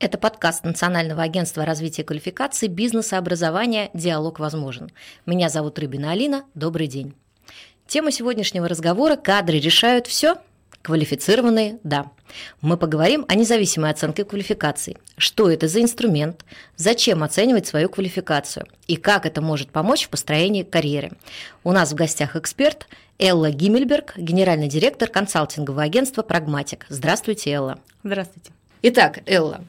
Это 0.00 0.16
подкаст 0.16 0.64
Национального 0.64 1.22
агентства 1.22 1.66
развития 1.66 2.04
квалификации, 2.04 2.68
бизнеса, 2.68 3.18
образования 3.18 3.90
«Диалог 3.92 4.38
возможен». 4.38 4.90
Меня 5.26 5.50
зовут 5.50 5.78
Рыбина 5.78 6.12
Алина. 6.12 6.44
Добрый 6.54 6.86
день. 6.86 7.14
Тема 7.86 8.10
сегодняшнего 8.10 8.66
разговора– 8.66 9.16
кадры 9.22 9.58
решают 9.58 10.06
все? 10.06 10.36
Квалифицированные– 10.80 11.80
да. 11.84 12.10
Мы 12.62 12.78
поговорим 12.78 13.26
о 13.28 13.34
независимой 13.34 13.90
оценке 13.90 14.24
квалификаций. 14.24 14.96
Что 15.18 15.50
это 15.50 15.68
за 15.68 15.82
инструмент? 15.82 16.46
Зачем 16.76 17.22
оценивать 17.22 17.66
свою 17.66 17.90
квалификацию? 17.90 18.66
И 18.86 18.96
как 18.96 19.26
это 19.26 19.42
может 19.42 19.68
помочь 19.68 20.06
в 20.06 20.08
построении 20.08 20.62
карьеры? 20.62 21.10
У 21.62 21.72
нас 21.72 21.92
в 21.92 21.94
гостях 21.94 22.36
эксперт 22.36 22.88
Элла 23.18 23.50
Гиммельберг, 23.50 24.16
генеральный 24.16 24.68
директор 24.68 25.10
консалтингового 25.10 25.82
агентства 25.82 26.22
«Прагматик». 26.22 26.86
Здравствуйте, 26.88 27.50
Элла. 27.50 27.78
Здравствуйте. 28.02 28.50
Итак, 28.80 29.18
Элла, 29.26 29.62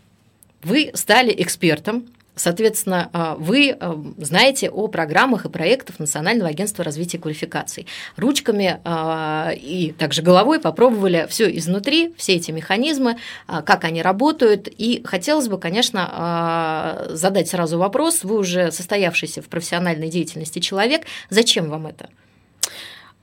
вы 0.63 0.91
стали 0.93 1.33
экспертом, 1.37 2.05
Соответственно, 2.33 3.09
а, 3.11 3.35
вы 3.35 3.71
а, 3.71 4.01
знаете 4.17 4.69
о 4.69 4.87
программах 4.87 5.45
и 5.45 5.49
проектах 5.49 5.99
Национального 5.99 6.49
агентства 6.49 6.83
развития 6.83 7.19
квалификаций. 7.19 7.87
Ручками 8.15 8.79
а, 8.85 9.51
и 9.53 9.91
также 9.91 10.21
головой 10.21 10.59
попробовали 10.59 11.27
все 11.29 11.55
изнутри, 11.57 12.13
все 12.17 12.35
эти 12.35 12.51
механизмы, 12.51 13.17
как 13.47 13.83
они 13.83 14.01
работают. 14.01 14.69
И 14.69 15.01
хотелось 15.03 15.49
бы, 15.49 15.59
конечно, 15.59 17.07
задать 17.09 17.49
сразу 17.49 17.77
вопрос. 17.77 18.23
Вы 18.23 18.37
уже 18.37 18.71
состоявшийся 18.71 19.41
в 19.41 19.47
профессиональной 19.47 20.09
деятельности 20.09 20.59
человек. 20.59 21.03
Зачем 21.29 21.69
вам 21.69 21.87
это? 21.87 22.09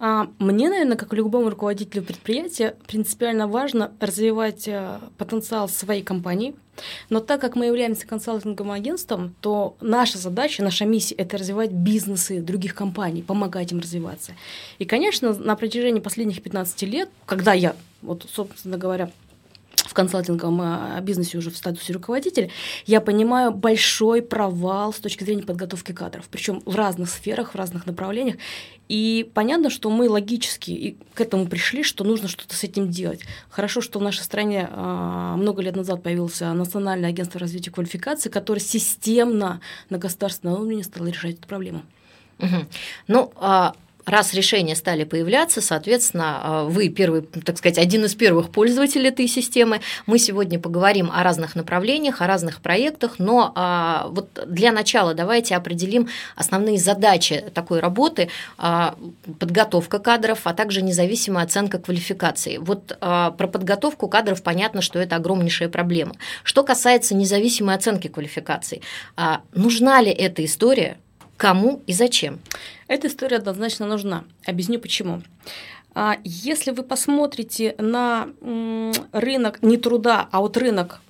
Мне, 0.01 0.69
наверное, 0.69 0.97
как 0.97 1.13
любому 1.13 1.51
руководителю 1.51 2.03
предприятия, 2.05 2.77
принципиально 2.87 3.49
важно 3.49 3.93
развивать 4.01 4.69
потенциал 5.17 5.69
своей 5.69 6.03
компании– 6.03 6.55
но 7.11 7.21
так 7.21 7.41
как 7.41 7.57
мы 7.57 7.67
являемся 7.67 8.07
консалтинговым 8.07 8.73
агентством, 8.73 9.35
то 9.41 9.77
наша 9.81 10.19
задача, 10.19 10.63
наша 10.63 10.85
миссия– 10.85 11.15
это 11.17 11.39
развивать 11.39 11.71
бизнесы 11.71 12.41
других 12.41 12.75
компаний, 12.75 13.23
помогать 13.23 13.73
им 13.73 13.81
развиваться. 13.81 14.33
И, 14.79 14.85
конечно, 14.85 15.33
на 15.35 15.57
протяжении 15.57 16.01
последних 16.01 16.43
15 16.43 16.83
лет, 16.83 17.09
когда 17.27 17.53
я, 17.53 17.75
вот, 18.03 18.27
собственно 18.33 18.79
говоря, 18.79 19.11
в 19.87 19.95
консалтинговом 19.95 20.61
а, 20.61 21.01
бизнесе 21.01 21.39
уже 21.39 21.51
в 21.51 21.57
статусе 21.57 21.93
руководителя, 21.93 22.51
я 22.87 23.01
понимаю 23.01 23.53
большой 23.53 24.23
провал 24.23 24.93
с 24.93 24.99
точки 24.99 25.25
зрения 25.25 25.43
подготовки 25.43 25.93
кадров, 25.93 26.29
причем 26.31 26.63
в 26.65 26.75
разных 26.75 27.11
сферах, 27.11 27.53
в 27.53 27.55
разных 27.57 27.87
направлениях. 27.87 28.37
И 28.89 29.31
понятно, 29.35 29.69
что 29.69 29.91
мы 29.91 30.09
логически 30.09 30.97
к 31.13 31.21
этому 31.21 31.47
пришли, 31.47 31.83
что 31.83 32.05
нужно 32.05 32.27
что-то 32.29 32.55
с 32.57 32.65
этим 32.65 32.89
делать. 32.89 33.21
Хорошо, 33.51 33.81
что 33.81 33.99
в 33.99 34.03
нашей 34.03 34.23
стране 34.23 34.69
а, 34.71 35.37
много 35.37 35.63
лет 35.63 35.77
назад 35.77 36.03
появился 36.03 36.53
Национальное 36.53 37.11
агентство 37.11 37.39
развития 37.39 37.71
квалификации, 37.71 38.31
которое 38.31 38.61
системно 38.61 39.61
на 39.91 39.99
государственном 39.99 40.55
уровне 40.61 40.83
стало 40.85 41.07
решать 41.09 41.35
эту 41.35 41.47
проблему. 41.47 41.83
Угу. 42.39 42.67
Ну, 43.09 43.33
а 43.37 43.75
раз 44.09 44.35
решения 44.35 44.75
стали 44.75 45.05
появляться, 45.05 45.61
соответственно, 45.61 46.41
а, 46.43 46.65
вы 46.65 46.89
первый, 46.89 47.23
так 47.23 47.59
сказать, 47.59 47.79
один 47.79 48.05
из 48.05 48.15
первых 48.15 48.51
пользователей 48.51 49.09
этой 49.09 49.29
системы. 49.29 49.81
Мы 50.07 50.19
сегодня 50.19 50.59
поговорим 50.59 51.11
о 51.13 51.23
разных 51.23 51.55
направлениях, 51.55 52.21
о 52.21 52.27
разных 52.27 52.61
проектах, 52.61 53.19
но 53.19 53.53
а, 53.55 54.09
вот 54.11 54.29
для 54.47 54.73
начала 54.73 55.15
давайте 55.15 55.57
определим 55.57 56.09
основные 56.37 56.79
задачи 56.79 57.45
такой 57.55 57.81
работы, 57.81 58.31
а, 58.57 58.95
подготовка 59.39 59.99
кадров, 59.99 60.41
а 60.45 60.55
также 60.55 60.83
независимая 60.83 61.45
оценка 61.45 61.79
квалификации. 61.79 62.59
Вот 62.59 62.97
про 62.99 63.31
подготовку 63.31 64.09
кадров 64.09 64.43
понятно, 64.43 64.81
что 64.81 64.99
это 64.99 65.17
огромнейшая 65.17 65.69
проблема. 65.69 66.15
Что 66.43 66.63
касается 66.63 67.15
независимой 67.15 67.75
оценки 67.75 68.09
квалификации, 68.09 68.83
нужна 69.53 70.01
ли 70.01 70.11
эта 70.11 70.45
история, 70.45 70.99
кому 71.39 71.83
и 71.87 71.95
зачем? 71.95 72.41
Эта 72.89 73.07
история 73.07 73.39
однозначно 73.39 73.87
нужна. 73.87 74.25
Объясню 74.45 74.79
почему. 74.79 75.23
А, 75.95 76.19
если 76.23 76.73
вы 76.73 76.83
посмотрите 76.83 77.75
на 77.79 78.29
рынок 79.13 79.63
не 79.63 79.79
труда, 79.79 80.29
а 80.31 80.41
вот 80.41 80.59
рынок 80.59 81.01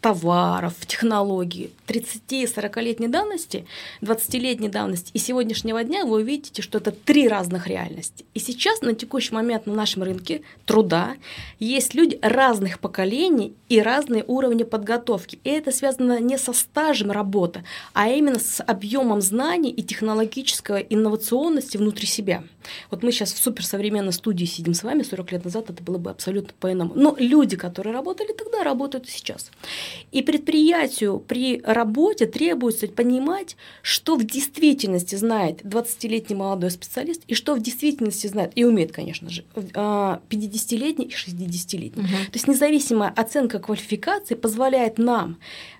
товаров, 0.00 0.74
технологий 0.86 1.70
30-40-летней 1.86 3.08
давности, 3.08 3.64
20-летней 4.02 4.68
давности 4.68 5.10
и 5.14 5.18
сегодняшнего 5.18 5.84
дня, 5.84 6.04
вы 6.04 6.22
увидите, 6.22 6.62
что 6.62 6.78
это 6.78 6.90
три 6.90 7.28
разных 7.28 7.68
реальности. 7.68 8.24
И 8.34 8.40
сейчас 8.40 8.80
на 8.82 8.94
текущий 8.94 9.34
момент 9.34 9.66
на 9.66 9.74
нашем 9.74 10.02
рынке 10.02 10.42
труда 10.64 11.14
есть 11.60 11.94
люди 11.94 12.18
разных 12.22 12.80
поколений 12.80 13.54
и 13.68 13.80
разные 13.80 14.24
уровни 14.26 14.64
подготовки. 14.64 15.38
И 15.44 15.50
это 15.50 15.70
связано 15.70 16.18
не 16.18 16.36
со 16.36 16.52
стажем 16.52 17.12
работы, 17.12 17.62
а 17.92 18.08
именно 18.08 18.38
с 18.40 18.62
объемом 18.62 19.20
знаний 19.20 19.70
и 19.70 19.82
технологической 19.82 20.86
инновационности 20.90 21.76
внутри 21.76 22.06
себя. 22.06 22.42
Вот 22.90 23.02
мы 23.02 23.12
сейчас 23.12 23.32
в 23.32 23.38
суперсовременной 23.38 24.12
студии 24.12 24.44
сидим 24.44 24.74
с 24.74 24.82
вами, 24.82 25.02
40 25.02 25.32
лет 25.32 25.44
назад 25.44 25.70
это 25.70 25.82
было 25.82 25.98
бы 25.98 26.10
абсолютно 26.10 26.52
по-иному. 26.58 26.92
Но 26.94 27.14
люди, 27.18 27.56
которые 27.56 27.94
работали 27.94 28.32
тогда, 28.32 28.64
работают 28.64 29.08
и 29.08 29.10
сейчас. 29.20 29.50
И 30.10 30.22
предприятию 30.22 31.18
при 31.18 31.60
работе 31.64 32.26
требуется 32.26 32.88
понимать, 32.88 33.56
что 33.82 34.16
в 34.16 34.24
действительности 34.24 35.14
знает 35.14 35.62
20-летний 35.62 36.36
молодой 36.36 36.70
специалист 36.70 37.22
и 37.26 37.34
что 37.34 37.54
в 37.54 37.60
действительности 37.60 38.26
знает, 38.26 38.52
и 38.54 38.64
умеет, 38.64 38.92
конечно 38.92 39.30
же, 39.30 39.44
50-летний 39.54 41.06
и 41.06 41.10
60-летний. 41.10 42.02
Угу. 42.02 42.08
То 42.08 42.34
есть 42.34 42.48
независимая 42.48 43.10
оценка 43.10 43.58
квалификации 43.58 44.34
позволяет 44.34 44.98
нам 44.98 45.38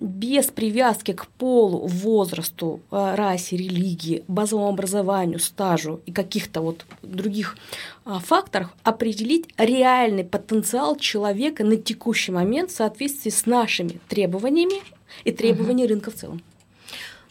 без 0.00 0.46
привязки 0.46 1.12
к 1.12 1.26
полу, 1.26 1.86
возрасту, 1.86 2.80
а, 2.90 3.16
расе, 3.16 3.56
религии, 3.56 4.22
базовому 4.28 4.68
образованию, 4.68 5.40
стажу 5.40 6.00
и 6.06 6.12
каких-то 6.12 6.60
вот 6.60 6.84
других 7.02 7.56
а, 8.04 8.20
факторах 8.20 8.72
определить 8.84 9.46
реальный 9.56 10.22
потенциал 10.22 10.96
человека 10.96 11.64
на 11.64 11.76
текущий 11.76 12.30
момент 12.30 12.70
в 12.70 12.76
соответствии 12.76 13.30
с 13.30 13.46
нашими 13.46 13.98
требованиями 14.08 14.80
и 15.24 15.32
требованиями 15.32 15.86
угу. 15.86 15.94
рынка 15.94 16.10
в 16.12 16.14
целом. 16.14 16.42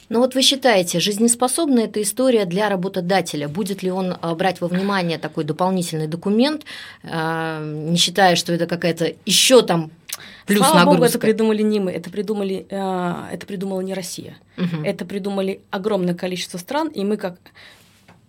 Ну 0.09 0.19
вот 0.19 0.35
вы 0.35 0.41
считаете, 0.41 0.99
жизнеспособна 0.99 1.79
эта 1.79 2.01
история 2.01 2.45
для 2.45 2.69
работодателя? 2.69 3.47
Будет 3.47 3.83
ли 3.83 3.91
он 3.91 4.15
брать 4.35 4.61
во 4.61 4.67
внимание 4.67 5.17
такой 5.17 5.43
дополнительный 5.43 6.07
документ, 6.07 6.63
не 7.03 7.97
считая, 7.97 8.37
что 8.37 8.53
это 8.53 8.67
какая-то 8.67 9.15
еще 9.25 9.63
там 9.63 9.91
Плюс 10.45 10.59
Слава 10.59 10.75
нагрузка. 10.75 10.95
Богу, 10.95 11.05
это 11.05 11.19
придумали 11.19 11.61
не 11.61 11.79
мы, 11.79 11.91
это 11.91 12.09
придумали, 12.09 12.65
э, 12.69 13.33
это 13.33 13.45
придумала 13.45 13.81
не 13.81 13.93
Россия, 13.93 14.37
угу. 14.57 14.83
это 14.83 15.05
придумали 15.05 15.61
огромное 15.71 16.15
количество 16.15 16.57
стран, 16.57 16.87
и 16.87 17.03
мы 17.03 17.17
как 17.17 17.35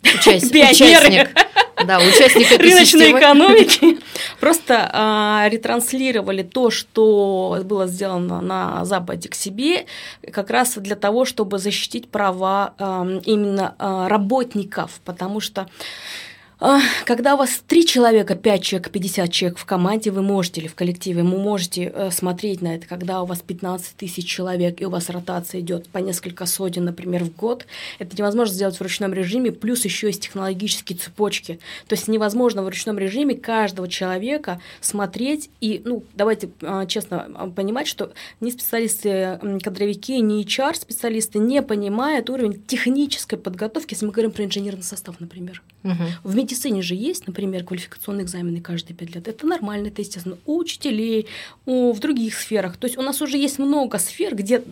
Участь, 0.02 0.54
участник, 0.54 1.30
да, 1.84 1.98
участник 1.98 2.58
рыночной 2.60 3.12
экономики. 3.12 3.98
Просто 4.40 4.90
э, 4.92 5.48
ретранслировали 5.50 6.42
то, 6.42 6.70
что 6.70 7.60
было 7.64 7.86
сделано 7.86 8.40
на 8.40 8.84
Западе 8.84 9.28
к 9.28 9.34
себе, 9.34 9.86
как 10.32 10.50
раз 10.50 10.74
для 10.76 10.94
того, 10.94 11.24
чтобы 11.24 11.58
защитить 11.58 12.08
права 12.08 12.74
э, 12.78 13.20
именно 13.24 13.74
э, 13.78 14.06
работников, 14.08 15.00
потому 15.04 15.40
что 15.40 15.68
когда 17.04 17.34
у 17.34 17.38
вас 17.38 17.62
три 17.66 17.86
человека, 17.86 18.34
пять 18.34 18.64
человек, 18.64 18.90
50 18.90 19.30
человек 19.30 19.58
в 19.58 19.64
команде, 19.64 20.10
вы 20.10 20.22
можете 20.22 20.60
или 20.60 20.68
в 20.68 20.74
коллективе, 20.74 21.22
вы 21.22 21.38
можете 21.38 21.92
э, 21.94 22.10
смотреть 22.10 22.62
на 22.62 22.74
это, 22.74 22.86
когда 22.86 23.22
у 23.22 23.26
вас 23.26 23.42
15 23.42 23.94
тысяч 23.96 24.26
человек, 24.26 24.80
и 24.80 24.84
у 24.84 24.90
вас 24.90 25.08
ротация 25.08 25.60
идет 25.60 25.88
по 25.88 25.98
несколько 25.98 26.46
сотен, 26.46 26.84
например, 26.84 27.22
в 27.24 27.36
год, 27.36 27.64
это 28.00 28.16
невозможно 28.16 28.52
сделать 28.54 28.76
в 28.76 28.82
ручном 28.82 29.14
режиме, 29.14 29.52
плюс 29.52 29.84
еще 29.84 30.08
есть 30.08 30.22
технологические 30.22 30.98
цепочки. 30.98 31.60
То 31.86 31.94
есть 31.94 32.08
невозможно 32.08 32.64
в 32.64 32.68
ручном 32.68 32.98
режиме 32.98 33.36
каждого 33.36 33.86
человека 33.86 34.60
смотреть 34.80 35.50
и, 35.60 35.80
ну, 35.84 36.02
давайте 36.14 36.50
а, 36.62 36.86
честно 36.86 37.28
а, 37.36 37.48
понимать, 37.50 37.86
что 37.86 38.12
ни 38.40 38.50
специалисты, 38.50 39.38
кадровики, 39.62 40.18
ни 40.20 40.44
HR-специалисты 40.44 41.38
не 41.38 41.62
понимают 41.62 42.30
уровень 42.30 42.60
технической 42.66 43.38
подготовки, 43.38 43.94
если 43.94 44.06
мы 44.06 44.12
говорим 44.12 44.32
про 44.32 44.44
инженерный 44.44 44.82
состав, 44.82 45.20
например. 45.20 45.62
Угу. 45.84 46.04
В 46.24 46.34
медицине 46.48 46.82
же 46.82 46.94
есть, 46.94 47.26
например, 47.26 47.64
квалификационные 47.64 48.24
экзамены 48.24 48.60
каждые 48.60 48.96
пять 48.96 49.14
лет. 49.14 49.28
Это 49.28 49.46
нормально, 49.46 49.88
это 49.88 50.00
естественно. 50.00 50.38
У 50.46 50.58
учителей, 50.58 51.26
у, 51.66 51.92
в 51.92 52.00
других 52.00 52.34
сферах. 52.34 52.76
То 52.76 52.86
есть 52.86 52.98
у 52.98 53.02
нас 53.02 53.20
уже 53.20 53.36
есть 53.36 53.58
много 53.58 53.98
сфер, 53.98 54.34
где 54.34 54.62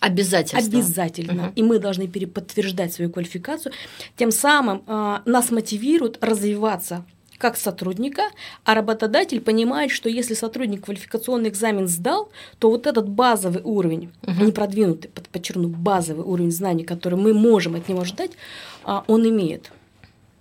Обязательно. 0.00 0.62
Обязательно. 0.62 1.42
Угу. 1.48 1.52
И 1.56 1.62
мы 1.64 1.80
должны 1.80 2.06
переподтверждать 2.06 2.92
свою 2.92 3.10
квалификацию. 3.10 3.72
Тем 4.16 4.30
самым 4.30 4.84
э, 4.86 5.18
нас 5.24 5.50
мотивируют 5.50 6.18
развиваться 6.20 7.04
как 7.36 7.56
сотрудника, 7.56 8.22
а 8.64 8.74
работодатель 8.74 9.40
понимает, 9.40 9.90
что 9.90 10.08
если 10.08 10.34
сотрудник 10.34 10.84
квалификационный 10.84 11.48
экзамен 11.48 11.88
сдал, 11.88 12.30
то 12.60 12.70
вот 12.70 12.86
этот 12.86 13.08
базовый 13.08 13.62
уровень, 13.64 14.12
угу. 14.22 14.44
не 14.44 14.52
продвинутый, 14.52 15.10
подчеркну, 15.32 15.68
базовый 15.68 16.24
уровень 16.24 16.52
знаний, 16.52 16.84
который 16.84 17.18
мы 17.18 17.34
можем 17.34 17.74
от 17.74 17.88
него 17.88 18.04
ждать, 18.04 18.30
а, 18.84 19.02
он 19.08 19.28
имеет. 19.28 19.72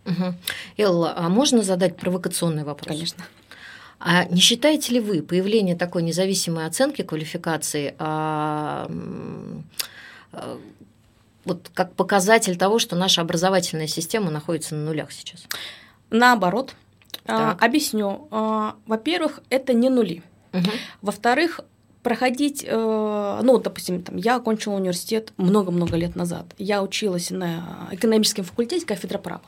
Угу. 0.07 0.33
Элла, 0.77 1.13
а 1.15 1.29
можно 1.29 1.61
задать 1.63 1.97
провокационный 1.97 2.63
вопрос? 2.63 2.87
Конечно. 2.87 3.23
А 3.99 4.25
не 4.25 4.39
считаете 4.39 4.93
ли 4.93 4.99
вы 4.99 5.21
появление 5.21 5.75
такой 5.75 6.03
независимой 6.03 6.65
оценки 6.65 7.01
квалификации 7.01 7.95
а, 7.97 8.89
а, 10.31 10.59
вот 11.45 11.71
как 11.73 11.93
показатель 11.93 12.57
того, 12.57 12.77
что 12.77 12.95
наша 12.95 13.21
образовательная 13.21 13.87
система 13.87 14.29
находится 14.31 14.75
на 14.75 14.85
нулях 14.85 15.11
сейчас? 15.11 15.45
Наоборот. 16.09 16.75
А, 17.25 17.57
объясню. 17.59 18.27
А, 18.31 18.75
во-первых, 18.85 19.39
это 19.49 19.73
не 19.73 19.89
нули. 19.89 20.23
Угу. 20.53 20.69
Во-вторых, 21.01 21.61
проходить, 22.07 22.63
э, 22.65 23.39
ну, 23.43 23.57
допустим, 23.57 24.01
там, 24.01 24.15
я 24.15 24.37
окончила 24.37 24.75
университет 24.75 25.33
много-много 25.35 25.97
лет 25.97 26.15
назад. 26.15 26.45
Я 26.57 26.81
училась 26.81 27.31
на 27.31 27.89
экономическом 27.91 28.45
факультете 28.45 28.85
кафедра 28.85 29.17
права. 29.17 29.41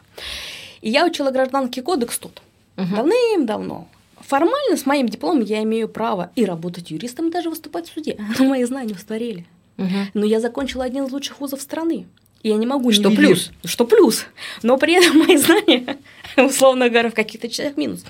И 0.81 0.89
я 0.89 1.05
учила 1.05 1.31
гражданский 1.31 1.79
кодекс 1.79 2.19
тут. 2.19 2.41
Угу. 2.75 2.95
Давным-давно. 2.97 3.87
Формально 4.19 4.75
с 4.75 4.85
моим 4.85 5.07
дипломом 5.07 5.41
я 5.41 5.63
имею 5.63 5.87
право 5.87 6.31
и 6.35 6.43
работать 6.43 6.91
юристом, 6.91 7.29
и 7.29 7.31
даже 7.31 7.49
выступать 7.49 7.87
в 7.87 7.93
суде. 7.93 8.17
Мои 8.39 8.65
знания 8.65 8.93
устарели. 8.93 9.45
Угу. 9.77 9.87
Но 10.15 10.25
я 10.25 10.41
закончила 10.41 10.83
один 10.83 11.05
из 11.05 11.13
лучших 11.13 11.39
вузов 11.39 11.61
страны. 11.61 12.07
И 12.43 12.49
я 12.49 12.57
не 12.57 12.65
могу 12.65 12.91
Что 12.91 13.09
плюс? 13.09 13.51
Что 13.63 13.85
плюс? 13.85 14.25
Но 14.63 14.77
при 14.77 14.95
этом 14.95 15.19
мои 15.19 15.37
знания, 15.37 15.97
условно 16.35 16.89
говоря, 16.89 17.09
в 17.09 17.13
каких-то 17.13 17.47
частях 17.47 17.77
минус. 17.77 18.03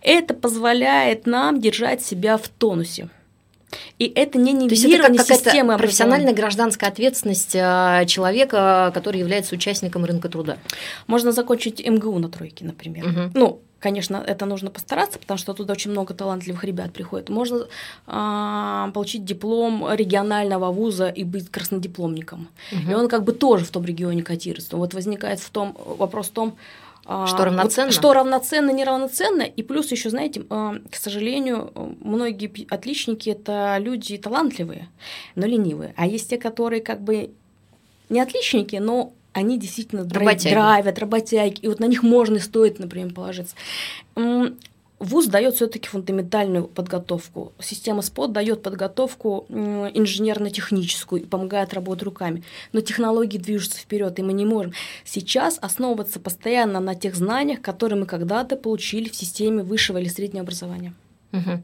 Это 0.00 0.34
позволяет 0.34 1.24
нам 1.24 1.60
держать 1.60 2.02
себя 2.02 2.36
в 2.36 2.48
тонусе. 2.48 3.08
И 3.98 4.06
это 4.14 4.38
не 4.38 4.52
нивелирование 4.52 5.22
системы 5.22 5.76
профессиональная 5.76 6.32
гражданская 6.32 6.90
ответственность 6.90 7.56
а, 7.56 8.04
человека, 8.04 8.90
который 8.94 9.20
является 9.20 9.54
участником 9.54 10.04
рынка 10.04 10.28
труда. 10.28 10.58
Можно 11.06 11.32
закончить 11.32 11.86
МГУ 11.86 12.18
на 12.18 12.28
тройке, 12.28 12.64
например. 12.64 13.06
Угу. 13.06 13.30
Ну, 13.34 13.60
конечно, 13.82 14.22
это 14.26 14.46
нужно 14.46 14.70
постараться, 14.70 15.18
потому 15.18 15.38
что 15.38 15.52
туда 15.52 15.72
очень 15.72 15.90
много 15.90 16.14
талантливых 16.14 16.64
ребят 16.64 16.92
приходит. 16.92 17.28
Можно 17.28 17.66
э, 18.06 18.92
получить 18.92 19.24
диплом 19.24 19.86
регионального 19.92 20.70
вуза 20.72 21.08
и 21.08 21.24
быть 21.24 21.50
краснодипломником. 21.50 22.48
Угу. 22.72 22.90
И 22.90 22.94
он 22.94 23.08
как 23.08 23.24
бы 23.24 23.32
тоже 23.32 23.64
в 23.64 23.70
том 23.70 23.84
регионе 23.84 24.22
котируется. 24.22 24.76
Вот 24.76 24.94
возникает 24.94 25.40
в 25.40 25.50
том 25.50 25.76
вопрос 25.98 26.28
в 26.28 26.32
том, 26.32 26.56
что 27.04 27.44
равноценно? 27.44 27.86
Вот, 27.86 27.94
что 27.94 28.12
равноценно, 28.12 28.70
неравноценно. 28.70 29.42
И 29.42 29.62
плюс 29.62 29.90
еще, 29.90 30.10
знаете, 30.10 30.44
а, 30.50 30.76
к 30.90 30.94
сожалению, 30.94 31.72
многие 32.00 32.66
отличники 32.72 33.30
это 33.30 33.76
люди 33.78 34.16
талантливые, 34.18 34.88
но 35.34 35.46
ленивые. 35.46 35.94
А 35.96 36.06
есть 36.06 36.30
те, 36.30 36.38
которые 36.38 36.80
как 36.80 37.02
бы 37.02 37.30
не 38.08 38.20
отличники, 38.20 38.76
но 38.76 39.12
они 39.32 39.58
действительно 39.58 40.02
работяги. 40.08 40.52
драйвят, 40.52 40.98
работяги, 40.98 41.60
и 41.60 41.68
вот 41.68 41.80
на 41.80 41.86
них 41.86 42.02
можно 42.02 42.36
и 42.36 42.40
стоит, 42.40 42.78
например, 42.78 43.12
положиться. 43.12 43.56
ВУЗ 45.02 45.26
дает 45.26 45.56
все-таки 45.56 45.88
фундаментальную 45.88 46.66
подготовку. 46.66 47.52
Система 47.60 48.02
СПОТ 48.02 48.32
дает 48.32 48.62
подготовку 48.62 49.46
инженерно-техническую 49.48 51.22
и 51.22 51.24
помогает 51.24 51.74
работать 51.74 52.04
руками. 52.04 52.44
Но 52.72 52.80
технологии 52.80 53.38
движутся 53.38 53.80
вперед, 53.80 54.18
и 54.18 54.22
мы 54.22 54.32
не 54.32 54.44
можем 54.44 54.72
сейчас 55.04 55.58
основываться 55.60 56.20
постоянно 56.20 56.78
на 56.80 56.94
тех 56.94 57.16
знаниях, 57.16 57.60
которые 57.60 57.98
мы 57.98 58.06
когда-то 58.06 58.56
получили 58.56 59.08
в 59.08 59.16
системе 59.16 59.62
высшего 59.62 59.98
или 59.98 60.08
среднего 60.08 60.42
образования. 60.42 60.94
Угу. 61.32 61.62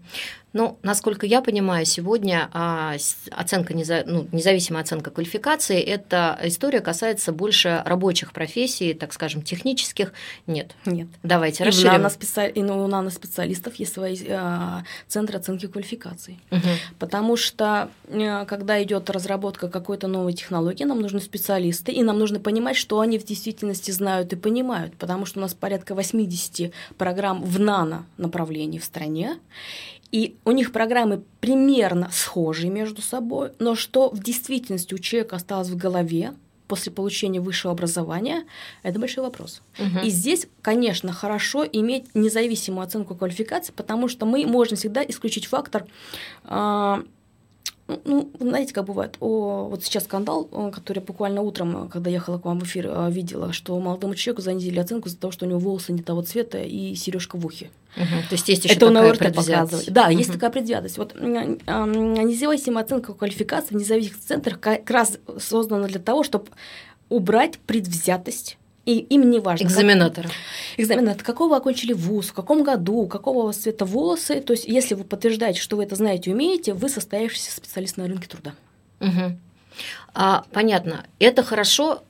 Ну, 0.53 0.79
насколько 0.83 1.27
я 1.27 1.43
понимаю, 1.43 1.85
сегодня 1.85 2.49
а, 2.53 2.97
оценка, 3.31 3.75
ну, 3.75 4.29
независимая 4.33 4.83
оценка 4.83 5.11
квалификации, 5.11 5.81
эта 5.81 6.39
история 6.45 6.81
касается 6.81 7.33
больше 7.33 7.83
рабочих 7.85 8.33
профессий, 8.33 8.95
так 8.95 9.12
скажем, 9.12 9.43
технических. 9.43 10.12
Нет. 10.47 10.73
Нет. 10.87 11.09
Давайте 11.23 11.65
и 11.65 11.67
расширим. 11.67 11.91
У 11.91 11.93
наноспеци... 11.99 12.49
И 12.49 12.62
у 12.62 12.87
наноспециалистов 12.87 13.75
есть 13.77 13.93
свои 13.93 14.17
а, 14.31 14.85
центры 15.06 15.39
оценки 15.39 15.67
квалификаций. 15.67 16.39
Угу. 16.50 16.69
Потому 16.99 17.37
что, 17.37 17.91
э, 18.06 18.45
когда 18.47 18.83
идет 18.83 19.11
разработка 19.11 19.69
какой-то 19.69 20.09
новой 20.09 20.33
технологии, 20.33 20.85
нам 20.85 21.00
нужны 21.00 21.21
специалисты, 21.21 21.93
и 21.93 22.03
нам 22.03 22.19
нужно 22.19 22.41
понимать, 22.41 22.77
что 22.77 23.00
они 23.00 23.19
в 23.19 23.25
действительности 23.25 23.91
знают 23.91 24.33
и 24.33 24.37
понимают, 24.37 24.95
потому 24.97 25.27
что 25.27 25.41
у 25.41 25.43
нас 25.43 25.55
порядка 25.55 25.95
80 25.95 26.73
программ 26.97 27.43
в 27.43 27.61
нано 27.61 28.06
направлении 28.17 28.79
в 28.79 28.85
стране, 28.85 29.39
и 30.10 30.37
у 30.44 30.52
них 30.52 30.72
программы 30.72 31.22
примерно 31.40 32.10
схожие 32.12 32.70
между 32.70 33.02
собой, 33.02 33.52
но 33.58 33.75
что 33.75 34.08
в 34.10 34.22
действительности 34.22 34.94
у 34.94 34.99
человека 34.99 35.37
осталось 35.37 35.69
в 35.69 35.76
голове 35.76 36.34
после 36.66 36.93
получения 36.93 37.40
высшего 37.40 37.72
образования, 37.72 38.44
это 38.82 38.99
большой 38.99 39.25
вопрос. 39.25 39.62
Угу. 39.78 40.06
И 40.06 40.10
здесь, 40.10 40.46
конечно, 40.62 41.12
хорошо 41.12 41.64
иметь 41.64 42.14
независимую 42.14 42.84
оценку 42.84 43.14
квалификации, 43.14 43.72
потому 43.72 44.06
что 44.08 44.26
мы 44.26 44.46
можем 44.46 44.76
всегда 44.76 45.02
исключить 45.02 45.46
фактор 45.46 45.87
а, 46.44 47.02
ну, 48.05 48.31
знаете, 48.38 48.75
как 48.75 48.85
бывает, 48.85 49.17
о, 49.20 49.69
вот 49.70 49.82
сейчас 49.82 50.05
скандал, 50.05 50.44
который 50.73 51.02
буквально 51.02 51.40
утром, 51.40 51.88
когда 51.88 52.11
ехала 52.11 52.38
к 52.38 52.44
вам 52.44 52.61
в 52.61 52.64
эфир, 52.64 52.87
э, 52.87 53.11
видела, 53.11 53.52
что 53.55 53.79
молодому 53.81 54.14
человеку 54.14 54.43
занизили 54.43 54.79
оценку 54.79 55.08
из-за 55.08 55.19
того, 55.19 55.31
что 55.31 55.46
у 55.46 55.49
него 55.49 55.58
волосы 55.58 55.93
не 55.93 56.02
того 56.02 56.20
цвета 56.23 56.58
и 56.58 56.94
сережка 56.94 57.37
в 57.37 57.46
ухе. 57.46 57.70
Угу. 57.96 58.05
То 58.29 58.32
есть 58.32 58.49
есть 58.49 58.64
еще 58.64 58.75
Это 58.75 58.88
такая 58.88 59.14
предвзятость. 59.14 59.90
Да, 59.90 60.08
угу. 60.08 60.19
есть 60.19 60.32
такая 60.32 60.50
предвзятость. 60.50 60.99
Вот 60.99 61.14
независимая 61.14 62.85
оценка 62.85 63.14
квалификации 63.14 63.75
в 63.75 63.79
независимых 63.79 64.20
центрах 64.20 64.61
как 64.61 64.90
раз 64.90 65.19
создана 65.38 65.88
для 65.88 66.00
того, 66.00 66.23
чтобы 66.23 66.49
убрать 67.08 67.58
предвзятость 67.58 68.58
и 68.88 69.00
им 69.00 69.29
не 69.29 69.38
важно. 69.38 69.67
Экзаменатора. 69.67 70.29
Как... 70.29 70.37
Экзаменатор. 70.79 71.23
Какого 71.23 71.50
вы 71.50 71.56
окончили 71.56 71.93
вуз, 71.93 72.29
в 72.29 72.32
каком 72.32 72.64
году, 72.64 73.06
какого 73.06 73.40
у 73.40 73.46
вас 73.46 73.58
цвета 73.58 73.85
волосы. 73.85 74.40
То 74.40 74.55
есть, 74.55 74.64
если 74.67 74.94
вы 74.94 75.05
подтверждаете, 75.05 75.61
что 75.61 75.76
вы 75.76 75.82
это 75.82 75.94
знаете 75.94 76.31
умеете, 76.31 76.73
вы 76.73 76.88
состоявшийся 76.88 77.55
специалист 77.55 77.99
на 77.99 78.06
рынке 78.06 78.26
труда. 78.29 78.55
Угу. 79.00 79.38
А, 80.14 80.44
понятно, 80.52 81.04
это 81.20 81.42
хорошо, 81.42 82.02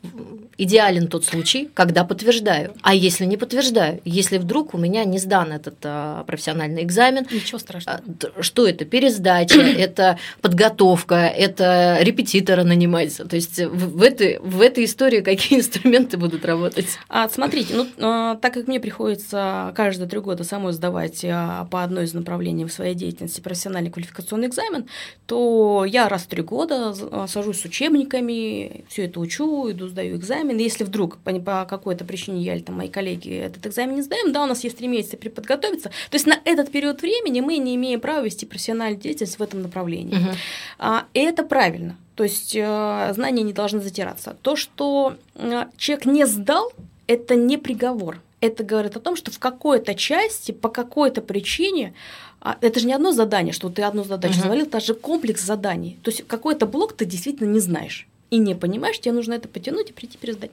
идеален 0.59 1.07
тот 1.07 1.25
случай, 1.25 1.71
когда 1.73 2.05
подтверждаю. 2.05 2.75
А 2.83 2.95
если 2.95 3.25
не 3.25 3.37
подтверждаю, 3.37 4.01
если 4.05 4.39
вдруг 4.39 4.75
у 4.75 4.79
меня 4.79 5.05
не 5.05 5.19
сдан 5.19 5.53
этот 5.53 5.77
а, 5.85 6.25
профессиональный 6.25 6.83
экзамен, 6.83 7.27
ничего 7.31 7.59
страшного. 7.59 8.01
А, 8.37 8.43
что 8.43 8.67
это? 8.67 8.85
Пересдача, 8.85 9.61
это 9.61 10.19
подготовка, 10.41 11.15
это 11.15 11.99
репетитора 12.01 12.65
нанимать. 12.65 13.17
То 13.17 13.37
есть 13.37 13.61
в, 13.61 13.99
в, 13.99 14.03
этой, 14.03 14.39
в 14.41 14.61
этой 14.61 14.85
истории 14.85 15.21
какие 15.21 15.59
инструменты 15.61 16.17
будут 16.17 16.45
работать? 16.45 16.87
А, 17.09 17.29
смотрите, 17.29 17.75
ну, 17.75 17.87
а, 17.99 18.35
так 18.37 18.55
как 18.55 18.67
мне 18.67 18.81
приходится 18.81 19.73
каждые 19.77 20.09
три 20.09 20.19
года 20.19 20.43
самой 20.43 20.73
сдавать 20.73 21.25
а, 21.25 21.67
по 21.71 21.85
одной 21.85 22.07
из 22.07 22.15
направлений 22.15 22.65
в 22.65 22.73
своей 22.73 22.95
деятельности 22.95 23.41
профессиональный 23.41 23.91
квалификационный 23.91 24.49
экзамен, 24.49 24.87
то 25.27 25.85
я 25.87 26.09
раз 26.09 26.23
в 26.23 26.27
три 26.27 26.43
года 26.43 26.95
а, 27.13 27.27
сажусь 27.29 27.58
с 27.59 27.65
учебниками, 27.65 28.85
все 28.89 29.05
это 29.05 29.21
учу, 29.21 29.71
иду, 29.71 29.89
сдаю 29.89 30.17
экзамен. 30.17 30.57
Если 30.59 30.85
вдруг 30.85 31.19
по, 31.19 31.33
по 31.41 31.67
какой-то 31.69 32.05
причине 32.05 32.43
я 32.43 32.55
или 32.55 32.63
там 32.63 32.77
мои 32.77 32.89
коллеги 32.89 33.31
этот 33.31 33.67
экзамен 33.67 33.97
не 33.97 34.03
сдаем, 34.03 34.33
да, 34.33 34.45
у 34.45 34.47
нас 34.47 34.65
есть 34.65 34.79
три 34.79 34.89
месяца 34.89 35.17
преподготовиться. 35.17 35.89
То 35.89 36.15
есть 36.15 36.27
на 36.27 36.39
этот 36.45 36.71
период 36.71 37.03
времени 37.03 37.41
мы 37.41 37.59
не 37.59 37.75
имеем 37.77 38.01
права 38.01 38.25
вести 38.25 38.47
профессиональную 38.47 39.01
деятельность 39.01 39.39
в 39.39 39.43
этом 39.43 39.63
направлении. 39.63 40.17
Угу. 40.17 40.37
А, 40.79 41.05
и 41.15 41.21
это 41.21 41.43
правильно. 41.43 41.97
То 42.15 42.25
есть 42.25 42.57
э, 42.57 43.13
знания 43.15 43.43
не 43.43 43.53
должны 43.53 43.81
затираться. 43.81 44.37
То, 44.43 44.57
что 44.57 45.15
э, 45.37 45.67
человек 45.77 46.07
не 46.07 46.27
сдал, 46.27 46.73
это 47.07 47.37
не 47.37 47.57
приговор. 47.59 48.21
Это 48.41 48.65
говорит 48.65 48.97
о 48.97 49.01
том, 49.01 49.17
что 49.17 49.31
в 49.31 49.39
какой-то 49.39 49.95
части, 49.95 50.53
по 50.53 50.69
какой-то 50.69 51.23
причине 51.23 51.95
а 52.41 52.57
это 52.61 52.81
же 52.81 52.87
не 52.87 52.93
одно 52.93 53.13
задание, 53.13 53.53
что 53.53 53.69
ты 53.69 53.83
одну 53.83 54.05
задачу 54.05 54.39
uh-huh. 54.39 54.43
завалил, 54.43 54.67
это 54.67 54.81
же 54.81 54.95
комплекс 54.95 55.43
заданий. 55.43 55.99
То 56.03 56.11
есть 56.11 56.27
какой-то 56.27 56.67
блок 56.67 56.93
ты 56.93 57.05
действительно 57.05 57.49
не 57.49 57.61
знаешь 57.61 58.07
и 58.31 58.39
не 58.39 58.55
понимаешь, 58.55 59.01
тебе 59.01 59.13
нужно 59.13 59.35
это 59.35 59.49
потянуть 59.49 59.91
и 59.91 59.93
прийти 59.93 60.19
пересдать. 60.19 60.53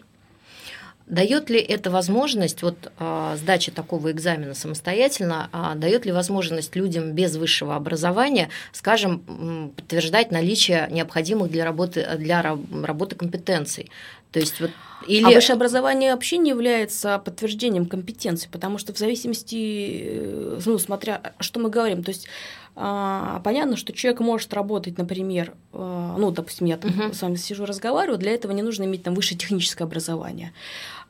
Дает 1.08 1.52
ли 1.52 1.60
это 1.60 1.92
возможность, 1.92 2.64
вот 2.64 2.92
а, 2.98 3.38
сдачи 3.38 3.72
такого 3.72 4.12
экзамена 4.12 4.56
самостоятельно, 4.56 5.50
а, 5.52 5.76
дает 5.76 6.08
ли 6.08 6.12
возможность 6.12 6.76
людям 6.76 7.12
без 7.12 7.36
высшего 7.36 7.76
образования, 7.76 8.50
скажем, 8.72 9.72
подтверждать 9.76 10.32
наличие 10.32 10.88
необходимых 10.90 11.52
для 11.52 11.64
работы, 11.64 12.08
для 12.18 12.42
работы 12.42 13.16
компетенций? 13.16 13.92
То 14.36 14.42
есть 14.42 14.60
вот 14.60 14.72
или... 15.08 15.24
А 15.24 15.30
высшее 15.30 15.56
образование 15.56 16.12
вообще 16.12 16.38
не 16.38 16.50
является 16.50 17.20
подтверждением 17.20 17.86
компетенции, 17.86 18.50
потому 18.52 18.78
что 18.78 18.94
в 18.94 18.98
зависимости, 18.98 20.02
э, 20.04 20.60
ну, 20.66 20.78
смотря, 20.78 21.22
что 21.40 21.62
мы 21.62 21.70
говорим, 21.70 22.04
то 22.04 22.10
есть 22.10 22.28
а, 22.76 23.40
понятно, 23.46 23.78
что 23.78 23.94
человек 23.94 24.20
может 24.20 24.54
работать, 24.54 24.98
например, 24.98 25.54
а, 25.72 26.18
ну, 26.18 26.32
допустим, 26.32 26.68
я 26.68 26.76
там 26.76 26.92
uh-huh. 26.92 27.14
с 27.14 27.22
вами 27.22 27.36
сижу, 27.36 27.66
разговариваю, 27.66 28.18
для 28.18 28.34
этого 28.34 28.52
не 28.52 28.62
нужно 28.62 28.84
иметь 28.84 29.04
там 29.04 29.14
высшее 29.14 29.38
техническое 29.38 29.86
образование. 29.86 30.52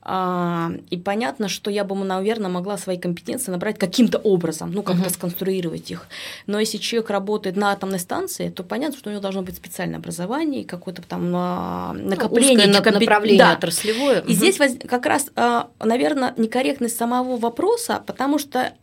А, 0.08 0.72
и 0.92 0.98
понятно, 0.98 1.50
что 1.50 1.72
я 1.72 1.84
бы, 1.84 1.96
наверное, 1.96 2.50
могла 2.50 2.78
свои 2.78 3.00
компетенции 3.00 3.50
набрать 3.50 3.80
каким-то 3.80 4.20
образом, 4.20 4.72
ну, 4.72 4.84
как-то 4.84 5.08
uh-huh. 5.08 5.14
сконструировать 5.14 5.90
их. 5.90 6.06
Но 6.46 6.60
если 6.60 6.78
человек 6.78 7.10
работает 7.10 7.56
на 7.56 7.72
атомной 7.72 7.98
станции, 7.98 8.50
то 8.50 8.64
понятно, 8.64 9.00
что 9.00 9.10
у 9.10 9.12
него 9.12 9.22
должно 9.22 9.42
быть 9.42 9.56
специальное 9.56 9.98
образование, 9.98 10.64
какое-то 10.64 11.02
там 11.02 11.32
накопление. 11.32 12.68
Узкое 12.68 12.82
компет... 12.84 13.02
направление 13.02 13.40
да. 13.40 13.54
отраслевое. 13.54 14.20
И 14.20 14.32
uh-huh. 14.32 14.34
здесь 14.34 14.60
как 14.88 15.08
раз, 15.08 15.32
наверное, 15.84 16.36
некорректность 16.38 16.98
самого 16.98 17.38
вопроса, 17.38 18.04
потому 18.06 18.38
что 18.38 18.74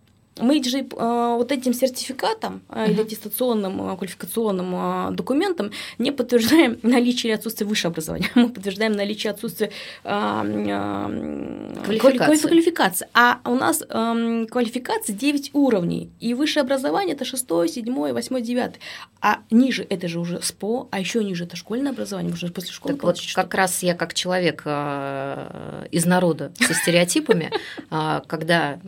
мы 0.41 0.65
же 0.65 0.79
э, 0.79 1.35
вот 1.37 1.53
этим 1.53 1.75
сертификатом 1.75 2.63
э, 2.71 2.91
или 2.91 3.03
аттестационным 3.03 3.93
э, 3.93 3.97
квалификационным 3.97 5.15
документом 5.15 5.71
не 5.99 6.11
подтверждаем 6.11 6.79
наличие 6.83 7.33
или 7.33 7.39
отсутствие 7.39 7.69
высшего 7.69 7.93
образования, 7.93 8.31
мы 8.35 8.49
подтверждаем 8.49 8.93
наличие 8.93 9.31
отсутствия 9.31 9.71
квалификации. 10.03 12.49
квалификации. 12.49 13.07
А 13.13 13.41
у 13.45 13.55
нас 13.55 13.83
э, 13.83 14.47
квалификация 14.51 15.15
9 15.15 15.51
уровней, 15.53 16.11
и 16.21 16.35
высшее 16.35 16.63
образование 16.63 17.15
это 17.15 17.25
6, 17.25 17.47
7, 17.69 18.13
8, 18.13 18.43
9. 18.43 18.73
А 19.21 19.39
ниже 19.51 19.87
это 19.89 20.09
же 20.09 20.19
уже 20.19 20.43
СПО, 20.43 20.89
а 20.91 20.99
еще 20.99 21.23
ниже 21.23 21.45
это 21.45 21.57
школьное 21.57 21.93
образование, 21.93 22.33
уже 22.33 22.49
после 22.49 22.73
школы. 22.73 22.95
Так 22.95 23.05
вот, 23.05 23.19
как 23.35 23.55
раз 23.55 23.83
я 23.83 23.95
как 23.95 24.15
человек 24.15 24.63
из 24.63 26.07
народа 26.07 26.53
со 26.59 26.75
стереотипами, 26.75 27.51
когда 27.89 28.81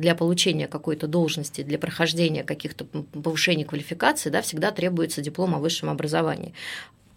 для 0.00 0.14
получения 0.14 0.66
какой-то 0.66 1.06
должности, 1.06 1.62
для 1.62 1.78
прохождения 1.78 2.42
каких-то 2.42 2.84
повышений 2.84 3.64
квалификации, 3.64 4.30
да, 4.30 4.42
всегда 4.42 4.70
требуется 4.72 5.20
диплом 5.22 5.54
о 5.54 5.58
высшем 5.58 5.90
образовании. 5.90 6.54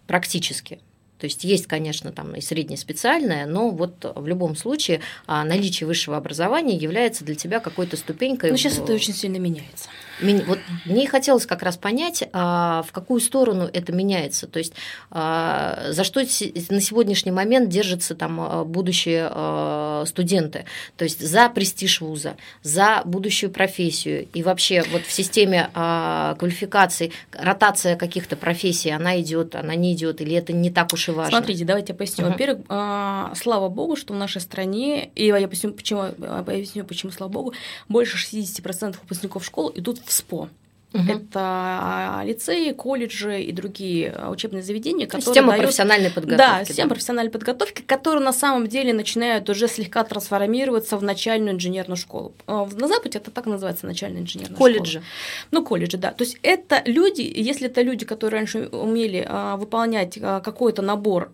Практически. 0.06 0.80
То 1.18 1.26
есть 1.26 1.44
есть, 1.44 1.66
конечно, 1.66 2.12
там 2.12 2.34
и 2.34 2.40
среднеспециальное, 2.40 3.46
но 3.46 3.70
вот 3.70 4.04
в 4.14 4.26
любом 4.26 4.56
случае 4.56 5.00
а, 5.26 5.44
наличие 5.44 5.86
высшего 5.86 6.16
образования 6.16 6.76
является 6.76 7.24
для 7.24 7.36
тебя 7.36 7.60
какой-то 7.60 7.96
ступенькой. 7.96 8.50
Но 8.50 8.56
сейчас 8.56 8.78
это 8.78 8.92
очень 8.92 9.14
сильно 9.14 9.36
меняется. 9.36 9.88
Вот 10.20 10.58
мне 10.84 11.08
хотелось 11.08 11.46
как 11.46 11.62
раз 11.62 11.76
понять, 11.76 12.24
а, 12.32 12.82
в 12.86 12.92
какую 12.92 13.20
сторону 13.20 13.68
это 13.72 13.92
меняется. 13.92 14.46
То 14.46 14.58
есть 14.58 14.74
а, 15.10 15.86
за 15.90 16.04
что 16.04 16.20
на 16.20 16.80
сегодняшний 16.80 17.32
момент 17.32 17.68
держатся 17.68 18.14
там 18.14 18.64
будущие 18.66 20.04
студенты. 20.06 20.64
То 20.96 21.04
есть 21.04 21.26
за 21.26 21.48
престиж 21.48 22.00
вуза, 22.00 22.36
за 22.62 23.02
будущую 23.04 23.50
профессию. 23.50 24.26
И 24.34 24.42
вообще 24.42 24.82
вот 24.92 25.02
в 25.02 25.12
системе 25.12 25.70
квалификаций 25.72 27.12
ротация 27.32 27.96
каких-то 27.96 28.36
профессий, 28.36 28.90
она 28.90 29.20
идет, 29.20 29.54
она 29.54 29.74
не 29.74 29.94
идет, 29.94 30.20
или 30.20 30.34
это 30.34 30.52
не 30.52 30.70
так 30.70 30.92
уж 30.92 31.03
и 31.08 31.10
важно. 31.12 31.38
Смотрите, 31.38 31.64
давайте 31.64 31.92
я 31.92 31.96
поясню. 31.96 32.24
Uh-huh. 32.24 32.30
Во-первых, 32.30 32.64
а, 32.68 33.32
слава 33.34 33.68
богу, 33.68 33.96
что 33.96 34.14
в 34.14 34.16
нашей 34.16 34.40
стране, 34.40 35.10
и 35.14 35.26
я 35.26 35.48
поясню, 35.48 35.72
почему, 35.72 36.02
а, 36.02 36.42
поясню, 36.44 36.84
почему 36.84 37.12
слава 37.12 37.30
богу, 37.30 37.54
больше 37.88 38.16
60% 38.16 38.96
выпускников 39.02 39.44
школ 39.44 39.72
идут 39.74 40.00
в 40.04 40.12
СПО. 40.12 40.48
Угу. 40.94 41.02
Это 41.10 41.40
а, 41.40 42.22
лицеи, 42.24 42.70
колледжи 42.72 43.42
и 43.42 43.50
другие 43.50 44.10
а, 44.16 44.30
учебные 44.30 44.62
заведения, 44.62 45.06
которые 45.06 45.24
Система 45.24 45.48
дают... 45.48 45.64
профессиональной 45.64 46.10
подготовки. 46.10 46.38
Да, 46.38 46.64
система 46.64 46.88
да. 46.88 46.94
профессиональной 46.94 47.32
подготовки, 47.32 47.82
которые 47.82 48.24
на 48.24 48.32
самом 48.32 48.68
деле 48.68 48.92
начинают 48.92 49.50
уже 49.50 49.66
слегка 49.66 50.04
трансформироваться 50.04 50.96
в 50.96 51.02
начальную 51.02 51.56
инженерную 51.56 51.96
школу. 51.96 52.32
А, 52.46 52.66
на 52.72 52.86
Западе 52.86 53.18
это 53.18 53.32
так 53.32 53.46
называется, 53.46 53.86
начальная 53.86 54.22
инженерная 54.22 54.56
колледжи. 54.56 55.00
школа. 55.00 55.04
Ну, 55.50 55.64
колледжи, 55.64 55.96
да. 55.96 56.12
То 56.12 56.22
есть 56.22 56.38
это 56.42 56.80
люди, 56.84 57.22
если 57.22 57.66
это 57.66 57.82
люди, 57.82 58.04
которые 58.04 58.38
раньше 58.38 58.68
умели 58.70 59.28
выполнять 59.56 60.18
какой-то 60.20 60.80
набор 60.82 61.32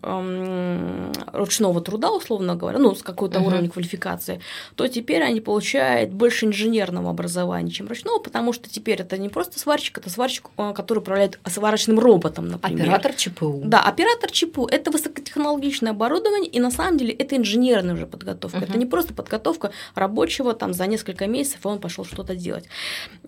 ручного 1.33 1.81
труда, 1.81 2.11
условно 2.11 2.55
говоря, 2.55 2.79
ну, 2.79 2.95
с 2.95 3.03
какой-то 3.03 3.39
угу. 3.39 3.49
уровнем 3.49 3.69
квалификации, 3.69 4.41
то 4.75 4.87
теперь 4.87 5.21
они 5.21 5.39
получают 5.39 6.09
больше 6.09 6.47
инженерного 6.47 7.11
образования, 7.11 7.69
чем 7.69 7.87
ручного, 7.87 8.19
потому 8.19 8.53
что 8.53 8.69
теперь 8.69 9.01
это 9.01 9.17
не 9.19 9.29
просто 9.29 9.50
просто 9.51 9.59
сварщик, 9.59 9.97
это 9.97 10.09
сварщик, 10.09 10.49
э, 10.57 10.73
который 10.73 10.99
управляет 10.99 11.39
сварочным 11.45 11.99
роботом, 11.99 12.47
например. 12.47 12.83
Оператор 12.83 13.13
ЧПУ. 13.13 13.61
Да, 13.65 13.81
оператор 13.81 14.31
ЧПУ– 14.31 14.65
это 14.71 14.91
высокотехнологичное 14.91 15.91
оборудование, 15.91 16.49
и 16.49 16.59
на 16.59 16.71
самом 16.71 16.97
деле 16.97 17.13
это 17.13 17.35
инженерная 17.35 17.95
уже 17.95 18.05
подготовка. 18.05 18.57
Угу. 18.57 18.65
Это 18.65 18.77
не 18.77 18.85
просто 18.85 19.13
подготовка 19.13 19.71
рабочего, 19.95 20.53
там 20.53 20.73
за 20.73 20.87
несколько 20.87 21.27
месяцев 21.27 21.65
он 21.65 21.79
пошел 21.79 22.05
что-то 22.05 22.35
делать. 22.35 22.65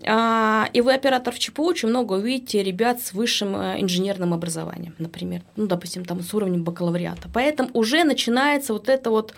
А, 0.06 0.68
и 0.72 0.80
вы 0.80 0.94
оператор 0.94 1.34
в 1.34 1.38
ЧПУ 1.38 1.64
очень 1.64 1.88
много 1.88 2.14
увидите 2.14 2.62
ребят 2.62 3.00
с 3.00 3.12
высшим 3.12 3.56
э, 3.56 3.80
инженерным 3.80 4.32
образованием, 4.32 4.94
например, 4.98 5.42
ну, 5.56 5.66
допустим, 5.66 6.04
там 6.04 6.20
с 6.20 6.34
уровнем 6.34 6.64
бакалавриата. 6.64 7.28
Поэтому 7.32 7.70
уже 7.74 8.04
начинается 8.04 8.72
вот 8.72 8.88
это 8.88 9.10
вот 9.10 9.34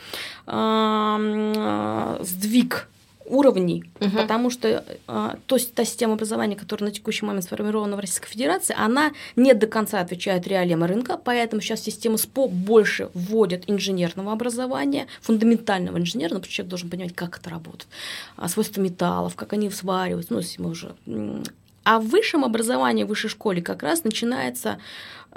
э, 0.47 2.19
сдвиг 2.23 2.89
уровней, 3.29 3.85
угу. 4.01 4.11
потому 4.11 4.51
что 4.51 4.85
а, 5.07 5.37
то 5.47 5.59
та 5.75 5.85
система 5.85 6.15
образования, 6.15 6.57
которая 6.57 6.91
на 6.91 6.95
текущий 6.95 7.25
момент 7.25 7.45
сформирована 7.45 7.97
в 7.97 8.01
Российской 8.01 8.29
Федерации, 8.29 8.75
она 8.79 9.13
не 9.37 9.55
до 9.55 9.67
конца 9.67 10.01
отвечает 10.01 10.47
реалиям 10.47 10.85
рынка, 10.85 11.21
поэтому 11.23 11.61
сейчас 11.63 11.81
система 11.81 12.17
СПО 12.17 12.49
больше 12.49 13.11
вводит 13.15 13.65
инженерного 13.69 14.33
образования, 14.33 15.07
фундаментального 15.21 15.99
инженерного, 15.99 16.41
потому 16.41 16.51
что 16.51 16.55
человек 16.55 16.71
должен 16.71 16.91
понимать, 16.91 17.15
как 17.15 17.39
это 17.39 17.51
работает, 17.51 17.89
а, 18.37 18.49
свойства 18.49 18.81
металлов, 18.81 19.35
как 19.37 19.53
они 19.53 19.71
свариваются, 19.71 20.33
ну, 20.33 20.41
если 20.41 20.63
мы 20.63 20.71
уже... 20.71 20.95
А 21.85 22.01
в 22.01 22.09
высшем 22.09 22.45
образовании, 22.45 23.05
в 23.05 23.09
высшей 23.09 23.31
школе 23.31 23.63
как 23.63 23.85
раз 23.85 24.03
начинается 24.03 24.79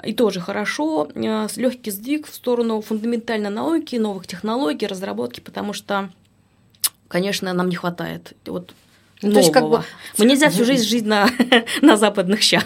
и 0.02 0.12
тоже 0.12 0.40
хорошо, 0.40 1.08
а, 1.14 1.46
легкий 1.56 1.90
сдвиг 1.90 2.26
в 2.26 2.34
сторону 2.34 2.80
фундаментальной 2.80 3.50
науки, 3.50 3.96
новых 3.96 4.26
технологий, 4.26 4.86
разработки, 4.86 5.40
потому 5.40 5.72
что 5.72 6.10
конечно, 7.10 7.52
нам 7.52 7.68
не 7.68 7.76
хватает. 7.76 8.32
Вот 8.46 8.72
Нового. 9.22 9.34
То 9.34 9.40
есть 9.40 9.52
как 9.52 9.68
бы 9.68 9.84
мы 10.18 10.24
нельзя 10.24 10.48
всю 10.50 10.64
жизнь 10.64 10.88
жить 10.88 11.04
на, 11.04 11.28
на 11.82 11.96
западных 11.96 12.42
щах. 12.42 12.64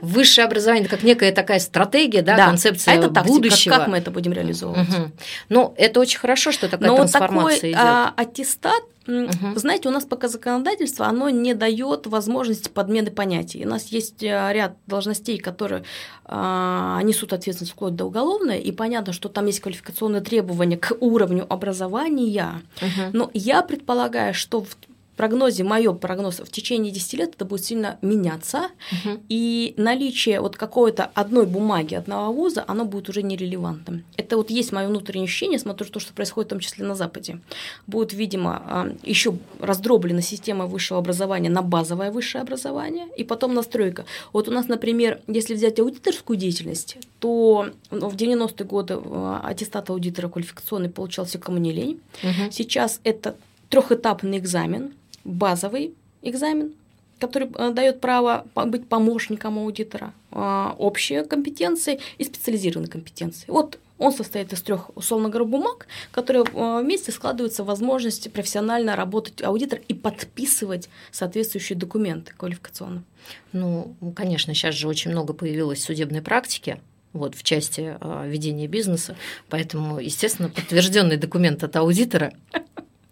Высшее 0.00 0.46
образование 0.46 0.84
это 0.84 0.96
как 0.96 1.04
некая 1.04 1.32
такая 1.32 1.58
стратегия, 1.58 2.22
да, 2.22 2.36
да. 2.36 2.46
концепция 2.46 2.94
а 2.94 2.96
это 2.96 3.08
тактика, 3.10 3.34
будущего. 3.34 3.74
Как 3.74 3.88
мы 3.88 3.96
это 3.96 4.10
будем 4.10 4.32
реализовывать? 4.32 4.88
Угу. 4.88 5.10
Ну, 5.48 5.74
это 5.76 6.00
очень 6.00 6.18
хорошо, 6.18 6.52
что 6.52 6.68
такая 6.68 6.90
Но 6.90 6.96
трансформация 6.96 7.56
такой, 7.56 7.70
идет. 7.70 7.80
А, 7.80 8.14
аттестат 8.16 8.82
Угу. 9.06 9.56
Знаете, 9.56 9.88
у 9.88 9.92
нас 9.92 10.04
пока 10.04 10.28
законодательство, 10.28 11.06
оно 11.06 11.28
не 11.28 11.54
дает 11.54 12.06
возможности 12.06 12.70
подмены 12.70 13.10
понятий. 13.10 13.64
У 13.66 13.68
нас 13.68 13.88
есть 13.88 14.22
э, 14.22 14.52
ряд 14.52 14.76
должностей, 14.86 15.38
которые 15.38 15.84
а, 16.24 17.02
несут 17.02 17.32
ответственность 17.32 17.72
вплоть 17.72 17.94
до 17.94 18.06
уголовной, 18.06 18.60
и 18.60 18.72
понятно, 18.72 19.12
что 19.12 19.28
там 19.28 19.46
есть 19.46 19.60
квалификационные 19.60 20.22
требования 20.22 20.78
к 20.78 20.96
уровню 21.00 21.44
образования. 21.48 22.62
Угу. 22.80 23.10
Но 23.12 23.30
я 23.34 23.62
предполагаю, 23.62 24.32
что 24.32 24.62
в 24.62 24.74
прогнозе, 25.16 25.64
мой 25.64 25.94
прогноз, 25.94 26.40
в 26.40 26.50
течение 26.50 26.92
10 26.92 27.14
лет 27.14 27.34
это 27.34 27.44
будет 27.44 27.64
сильно 27.64 27.98
меняться, 28.02 28.68
угу. 28.92 29.20
и 29.28 29.74
наличие 29.76 30.40
вот 30.40 30.56
какой-то 30.56 31.10
одной 31.14 31.46
бумаги 31.46 31.94
одного 31.94 32.32
вуза, 32.32 32.64
оно 32.66 32.84
будет 32.84 33.08
уже 33.08 33.22
нерелевантным. 33.22 34.04
Это 34.16 34.36
вот 34.36 34.50
есть 34.50 34.72
мое 34.72 34.88
внутреннее 34.88 35.24
ощущение, 35.24 35.58
смотрю 35.58 35.88
то, 35.88 36.00
что 36.00 36.12
происходит 36.12 36.48
в 36.48 36.50
том 36.50 36.60
числе 36.60 36.84
на 36.84 36.94
Западе. 36.94 37.40
Будет, 37.86 38.12
видимо, 38.12 38.62
а, 38.66 38.92
еще 39.02 39.36
раздроблена 39.60 40.22
система 40.22 40.66
высшего 40.66 40.98
образования 40.98 41.50
на 41.50 41.62
базовое 41.62 42.10
высшее 42.10 42.42
образование, 42.42 43.06
и 43.16 43.24
потом 43.24 43.54
настройка. 43.54 44.04
Вот 44.32 44.48
у 44.48 44.50
нас, 44.50 44.68
например, 44.68 45.20
если 45.26 45.54
взять 45.54 45.78
аудиторскую 45.78 46.36
деятельность, 46.36 46.96
то 47.20 47.70
ну, 47.90 48.08
в 48.08 48.16
90-е 48.16 48.66
годы 48.66 48.98
а, 48.98 49.40
аттестат 49.44 49.90
аудитора 49.90 50.28
квалификационный 50.28 50.90
получался 50.90 51.38
кому 51.38 51.58
не 51.58 51.72
лень. 51.72 52.00
Угу. 52.22 52.50
Сейчас 52.50 53.00
это 53.04 53.36
трехэтапный 53.68 54.38
экзамен, 54.38 54.92
базовый 55.24 55.94
экзамен, 56.22 56.74
который 57.18 57.48
э, 57.54 57.70
дает 57.72 58.00
право 58.00 58.46
быть 58.54 58.88
помощником 58.88 59.58
аудитора, 59.58 60.12
а, 60.30 60.74
общие 60.78 61.24
компетенции 61.24 62.00
и 62.18 62.24
специализированные 62.24 62.90
компетенции. 62.90 63.46
Вот 63.48 63.78
он 63.98 64.12
состоит 64.12 64.52
из 64.52 64.60
трех, 64.62 64.90
условно 64.96 65.28
говоря, 65.28 65.48
бумаг, 65.48 65.86
которые 66.10 66.44
э, 66.44 66.80
вместе 66.82 67.12
складываются 67.12 67.62
в 67.62 67.66
возможность 67.66 68.30
профессионально 68.32 68.96
работать 68.96 69.42
аудитор 69.42 69.80
и 69.86 69.94
подписывать 69.94 70.88
соответствующие 71.12 71.78
документы 71.78 72.32
квалификационно. 72.36 73.04
Ну, 73.52 73.94
конечно, 74.14 74.52
сейчас 74.52 74.74
же 74.74 74.88
очень 74.88 75.12
много 75.12 75.32
появилось 75.32 75.82
судебной 75.82 76.22
практики, 76.22 76.80
вот, 77.12 77.36
в 77.36 77.44
части 77.44 77.96
э, 78.00 78.28
ведения 78.28 78.66
бизнеса. 78.66 79.16
Поэтому, 79.48 80.00
естественно, 80.00 80.48
подтвержденный 80.48 81.16
документ 81.16 81.62
от 81.62 81.76
аудитора 81.76 82.34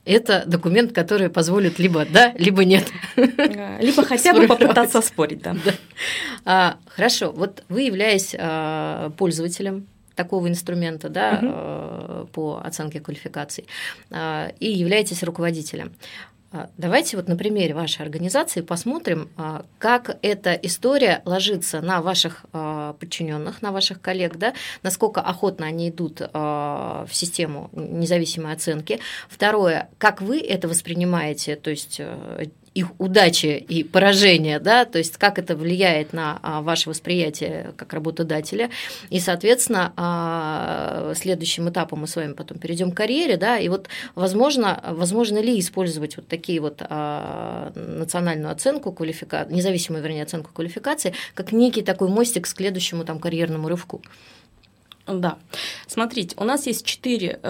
это 0.04 0.44
документ, 0.46 0.92
который 0.92 1.30
позволит 1.30 1.78
либо 1.78 2.04
да, 2.04 2.32
либо 2.36 2.64
нет. 2.64 2.90
Либо 3.16 4.02
хотя 4.04 4.32
бы 4.32 4.46
попытаться 4.46 5.00
спорить, 5.00 5.42
да. 5.42 5.56
да. 5.64 5.72
А, 6.44 6.76
хорошо, 6.86 7.32
вот 7.32 7.62
вы 7.68 7.82
являясь 7.82 8.34
а, 8.38 9.10
пользователем 9.16 9.86
такого 10.14 10.48
инструмента 10.48 11.08
да, 11.08 11.38
угу. 11.40 12.26
по 12.32 12.60
оценке 12.62 13.00
квалификаций 13.00 13.66
и 14.60 14.70
являетесь 14.70 15.22
руководителем. 15.22 15.92
А, 16.52 16.68
давайте 16.76 17.16
вот 17.16 17.28
на 17.28 17.36
примере 17.36 17.74
вашей 17.74 18.02
организации 18.02 18.60
посмотрим, 18.60 19.30
а, 19.36 19.64
как 19.78 20.18
эта 20.20 20.52
история 20.52 21.22
ложится 21.24 21.80
на 21.80 22.02
ваших 22.02 22.44
а, 22.52 22.92
подчиненных, 22.94 23.62
на 23.62 23.72
ваших 23.72 24.02
коллег, 24.02 24.36
да, 24.36 24.52
насколько 24.82 25.22
охотно 25.22 25.66
они 25.66 25.88
идут 25.88 26.20
в 26.20 27.08
систему 27.10 27.70
независимой 27.72 28.52
оценки. 28.52 29.00
Второе, 29.28 29.88
как 29.98 30.20
вы 30.20 30.40
это 30.40 30.68
воспринимаете, 30.68 31.56
то 31.56 31.70
есть 31.70 32.00
их 32.74 32.88
удачи 32.98 33.64
и 33.68 33.84
поражения, 33.84 34.58
да, 34.58 34.84
то 34.84 34.98
есть 34.98 35.18
как 35.18 35.38
это 35.38 35.56
влияет 35.56 36.12
на 36.12 36.38
а, 36.42 36.62
ваше 36.62 36.88
восприятие 36.88 37.74
как 37.76 37.92
работодателя. 37.92 38.70
И, 39.10 39.20
соответственно, 39.20 39.92
а, 39.96 41.12
следующим 41.14 41.68
этапом 41.68 42.00
мы 42.00 42.06
с 42.06 42.16
вами 42.16 42.32
потом 42.32 42.58
перейдем 42.58 42.92
к 42.92 42.96
карьере, 42.96 43.36
да, 43.36 43.58
и 43.58 43.68
вот 43.68 43.88
возможно, 44.14 44.82
возможно 44.88 45.38
ли 45.38 45.58
использовать 45.58 46.16
вот 46.16 46.26
такие 46.28 46.60
вот 46.60 46.78
а, 46.80 47.72
национальную 47.74 48.50
оценку 48.50 48.92
квалификации, 48.92 49.54
независимую, 49.54 50.02
вернее, 50.02 50.22
оценку 50.22 50.50
квалификации, 50.52 51.14
как 51.34 51.52
некий 51.52 51.82
такой 51.82 52.08
мостик 52.08 52.44
к 52.44 52.46
следующему 52.46 53.04
там 53.04 53.18
карьерному 53.18 53.68
рывку. 53.68 54.02
Да. 55.06 55.36
Смотрите, 55.88 56.36
у 56.38 56.44
нас 56.44 56.66
есть 56.66 56.86
четыре, 56.86 57.40
э, 57.42 57.48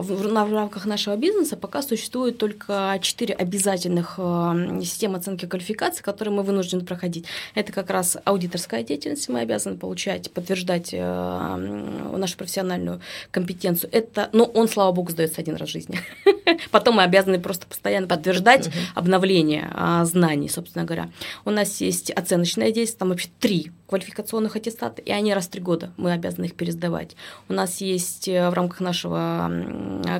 в 0.00 0.32
рамках 0.32 0.86
нашего 0.86 1.16
бизнеса 1.16 1.56
пока 1.56 1.82
существует 1.82 2.38
только 2.38 2.98
четыре 3.02 3.34
обязательных 3.34 4.14
э, 4.16 4.80
системы 4.80 5.18
оценки 5.18 5.44
квалификации, 5.44 6.02
которые 6.02 6.34
мы 6.34 6.42
вынуждены 6.42 6.82
проходить. 6.82 7.26
Это 7.54 7.72
как 7.72 7.90
раз 7.90 8.16
аудиторская 8.24 8.82
деятельность, 8.82 9.28
мы 9.28 9.40
обязаны 9.40 9.76
получать, 9.76 10.30
подтверждать 10.32 10.90
э, 10.92 12.16
нашу 12.16 12.36
профессиональную 12.38 13.02
компетенцию. 13.30 13.90
Это, 13.92 14.30
ну, 14.32 14.44
он, 14.44 14.66
слава 14.66 14.92
богу, 14.92 15.10
сдается 15.10 15.42
один 15.42 15.56
раз 15.56 15.68
в 15.68 15.72
жизни. 15.72 16.00
Потом 16.70 16.96
мы 16.96 17.02
обязаны 17.02 17.38
просто 17.38 17.66
постоянно 17.66 18.06
подтверждать 18.06 18.70
обновление 18.94 19.70
знаний, 20.04 20.48
собственно 20.48 20.84
говоря. 20.84 21.10
У 21.44 21.50
нас 21.50 21.80
есть 21.82 22.10
оценочная 22.10 22.66
деятельность, 22.66 22.98
там 22.98 23.10
вообще 23.10 23.28
три 23.40 23.72
квалификационных 23.92 24.56
аттестата, 24.56 25.02
и 25.02 25.10
они 25.10 25.34
раз 25.34 25.46
в 25.46 25.50
три 25.50 25.60
года 25.60 25.92
мы 25.98 26.12
обязаны 26.12 26.46
их 26.46 26.54
пересдавать. 26.62 27.16
У 27.48 27.52
нас 27.52 27.80
есть 27.80 28.28
э, 28.28 28.48
в 28.48 28.54
рамках 28.54 28.80
нашего 28.80 29.50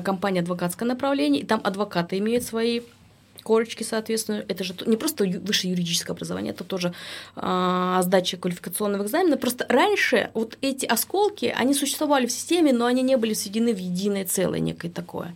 компании 0.03 0.41
адвокатское 0.41 0.87
направление, 0.87 1.41
и 1.41 1.45
там 1.45 1.61
адвокаты 1.63 2.17
имеют 2.17 2.43
свои 2.43 2.81
корочки, 3.43 3.83
соответственно, 3.83 4.43
это 4.47 4.63
же 4.63 4.73
не 4.85 4.97
просто 4.97 5.25
высшее 5.25 5.71
юридическое 5.71 6.15
образование, 6.15 6.53
это 6.53 6.63
тоже 6.63 6.93
а, 7.35 8.01
сдача 8.01 8.37
квалификационного 8.37 9.03
экзамена. 9.03 9.37
Просто 9.37 9.65
раньше 9.69 10.29
вот 10.33 10.57
эти 10.61 10.85
осколки, 10.85 11.53
они 11.57 11.73
существовали 11.73 12.25
в 12.25 12.31
системе, 12.31 12.71
но 12.73 12.85
они 12.85 13.01
не 13.01 13.17
были 13.17 13.33
сведены 13.33 13.73
в 13.73 13.79
единое 13.79 14.25
целое 14.25 14.59
некое 14.59 14.89
такое. 14.89 15.35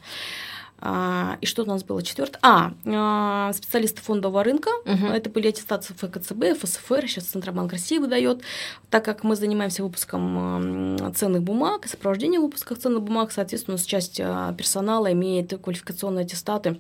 А, 0.79 1.37
и 1.41 1.45
что 1.45 1.63
у 1.63 1.65
нас 1.65 1.83
было 1.83 2.03
четвертое? 2.03 2.39
А, 2.43 2.71
а, 2.85 3.51
специалисты 3.53 4.01
фондового 4.01 4.43
рынка. 4.43 4.69
Угу. 4.85 5.07
Это 5.07 5.29
были 5.29 5.47
аттестации 5.47 5.93
ФКЦБ, 5.93 6.59
ФСФР, 6.59 7.07
сейчас 7.07 7.25
Центробанк 7.25 7.71
России 7.71 7.97
выдает. 7.97 8.41
Так 8.89 9.03
как 9.03 9.23
мы 9.23 9.35
занимаемся 9.35 9.83
выпуском 9.83 11.13
ценных 11.15 11.41
бумаг 11.43 11.85
и 11.85 11.89
сопровождением 11.89 12.43
выпуска 12.43 12.75
ценных 12.75 13.01
бумаг, 13.01 13.31
соответственно, 13.31 13.75
у 13.75 13.77
нас 13.77 13.85
часть 13.85 14.19
а, 14.23 14.53
персонала 14.53 15.11
имеет 15.11 15.59
квалификационные 15.61 16.25
аттестаты 16.25 16.77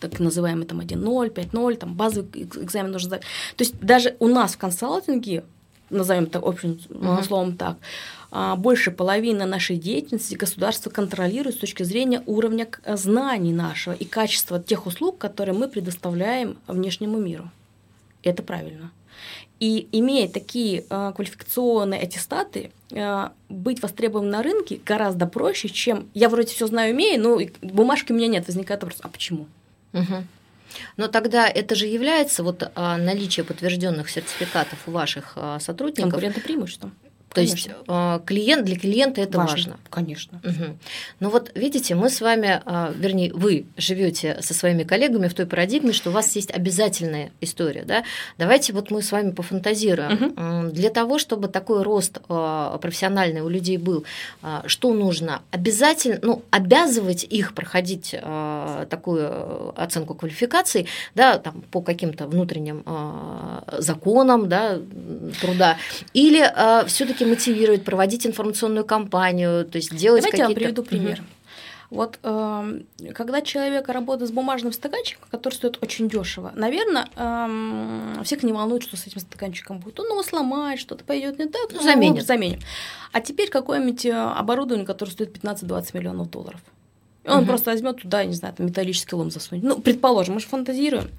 так 0.00 0.20
называемый 0.20 0.64
там 0.64 0.80
1.0, 0.80 1.34
5.0, 1.34 1.76
там 1.76 1.94
базовый 1.94 2.30
экзамен 2.42 2.92
нужно 2.92 3.08
сдать. 3.08 3.22
То 3.56 3.64
есть 3.64 3.80
даже 3.80 4.16
у 4.20 4.28
нас 4.28 4.54
в 4.54 4.58
консалтинге, 4.58 5.44
назовем 5.90 6.24
это 6.24 6.38
общим 6.38 6.78
uh-huh. 6.88 7.24
словом 7.24 7.56
так, 7.56 7.78
больше 8.30 8.90
половины 8.90 9.46
нашей 9.46 9.76
деятельности 9.76 10.34
государство 10.34 10.90
контролирует 10.90 11.56
с 11.56 11.58
точки 11.58 11.82
зрения 11.82 12.22
уровня 12.26 12.68
знаний 12.86 13.52
нашего 13.52 13.94
и 13.94 14.04
качества 14.04 14.62
тех 14.62 14.86
услуг, 14.86 15.18
которые 15.18 15.54
мы 15.56 15.68
предоставляем 15.68 16.58
внешнему 16.66 17.18
миру. 17.18 17.50
Это 18.22 18.42
правильно. 18.42 18.90
И 19.60 19.88
имея 19.90 20.28
такие 20.28 20.84
э, 20.88 21.12
квалификационные 21.14 22.02
аттестаты, 22.02 22.70
э, 22.90 23.28
быть 23.48 23.82
востребованным 23.82 24.30
на 24.30 24.42
рынке 24.42 24.80
гораздо 24.84 25.26
проще, 25.26 25.68
чем 25.68 26.08
я 26.14 26.28
вроде 26.28 26.54
все 26.54 26.68
знаю, 26.68 26.94
умею, 26.94 27.20
но 27.20 27.40
бумажки 27.62 28.12
у 28.12 28.14
меня 28.14 28.28
нет. 28.28 28.46
Возникает 28.46 28.82
вопрос, 28.82 29.00
а 29.02 29.08
почему? 29.08 29.48
Угу. 29.94 30.24
Но 30.96 31.08
тогда 31.08 31.48
это 31.48 31.74
же 31.74 31.86
является 31.86 32.44
вот 32.44 32.70
наличие 32.76 33.42
подтвержденных 33.42 34.10
сертификатов 34.10 34.78
у 34.86 34.92
ваших 34.92 35.36
сотрудников. 35.58 36.10
Конкурентным 36.10 36.44
преимуществом. 36.44 36.92
То 37.34 37.40
есть 37.42 37.70
а, 37.86 38.20
клиент 38.20 38.64
для 38.64 38.78
клиента 38.78 39.20
это 39.20 39.38
важно. 39.38 39.54
важно. 39.54 39.76
Конечно. 39.90 40.40
Угу. 40.44 40.78
Ну 41.20 41.30
вот 41.30 41.52
видите, 41.54 41.94
мы 41.94 42.10
с 42.10 42.20
вами, 42.20 42.62
а, 42.64 42.92
вернее, 42.96 43.32
вы 43.32 43.66
живете 43.76 44.38
со 44.40 44.54
своими 44.54 44.82
коллегами 44.82 45.28
в 45.28 45.34
той 45.34 45.46
парадигме, 45.46 45.92
что 45.92 46.10
у 46.10 46.12
вас 46.12 46.34
есть 46.36 46.50
обязательная 46.50 47.30
история, 47.40 47.84
да? 47.84 48.04
Давайте 48.38 48.72
вот 48.72 48.90
мы 48.90 49.02
с 49.02 49.12
вами 49.12 49.30
пофантазируем. 49.30 50.12
Угу. 50.12 50.72
Для 50.72 50.90
того, 50.90 51.18
чтобы 51.18 51.48
такой 51.48 51.82
рост 51.82 52.18
а, 52.28 52.78
профессиональный 52.78 53.42
у 53.42 53.48
людей 53.48 53.76
был, 53.76 54.04
что 54.66 54.92
нужно? 54.94 55.42
Обязательно, 55.50 56.18
ну, 56.22 56.42
обязывать 56.50 57.24
их 57.24 57.54
проходить 57.54 58.14
такую 58.88 59.80
оценку 59.80 60.14
квалификаций, 60.14 60.86
да, 61.14 61.38
там 61.38 61.62
по 61.70 61.82
каким-то 61.82 62.26
внутренним 62.26 62.84
законам, 63.78 64.48
да, 64.48 64.78
труда, 65.40 65.76
или 66.12 66.42
все-таки 66.86 67.17
все-таки 67.18 67.24
мотивировать, 67.24 67.84
проводить 67.84 68.26
информационную 68.26 68.84
кампанию, 68.84 69.64
то 69.64 69.76
есть 69.76 69.94
делать 69.94 70.22
Давайте 70.22 70.42
какие-то... 70.42 70.50
я 70.50 70.66
приведу 70.66 70.82
пример. 70.82 71.18
Угу. 71.18 71.26
Вот 71.90 72.18
э, 72.22 72.80
когда 73.14 73.40
человек 73.40 73.88
работает 73.88 74.30
с 74.30 74.32
бумажным 74.32 74.72
стаканчиком, 74.72 75.26
который 75.30 75.54
стоит 75.54 75.78
очень 75.80 76.08
дешево, 76.08 76.52
наверное, 76.54 77.08
э, 77.16 78.22
всех 78.24 78.42
не 78.42 78.52
волнует, 78.52 78.82
что 78.82 78.96
с 78.96 79.06
этим 79.06 79.20
стаканчиком 79.20 79.78
будет. 79.78 79.98
Он 79.98 80.06
его 80.06 80.22
сломает, 80.22 80.78
что-то 80.80 81.04
пойдет 81.04 81.38
не 81.38 81.46
так, 81.46 81.72
ну, 81.72 81.82
заменит. 81.82 82.26
заменим. 82.26 82.60
А 83.12 83.20
теперь 83.22 83.48
какое-нибудь 83.48 84.04
э, 84.04 84.12
оборудование, 84.12 84.86
которое 84.86 85.12
стоит 85.12 85.36
15-20 85.38 85.90
миллионов 85.94 86.30
долларов. 86.30 86.60
Он 87.24 87.40
угу. 87.40 87.46
просто 87.46 87.70
возьмет 87.70 88.02
туда, 88.02 88.24
не 88.24 88.34
знаю, 88.34 88.54
там 88.54 88.66
металлический 88.66 89.14
лом 89.14 89.30
засунет. 89.30 89.64
Ну, 89.64 89.80
предположим, 89.80 90.34
мы 90.34 90.40
же 90.40 90.46
фантазируем. 90.46 91.10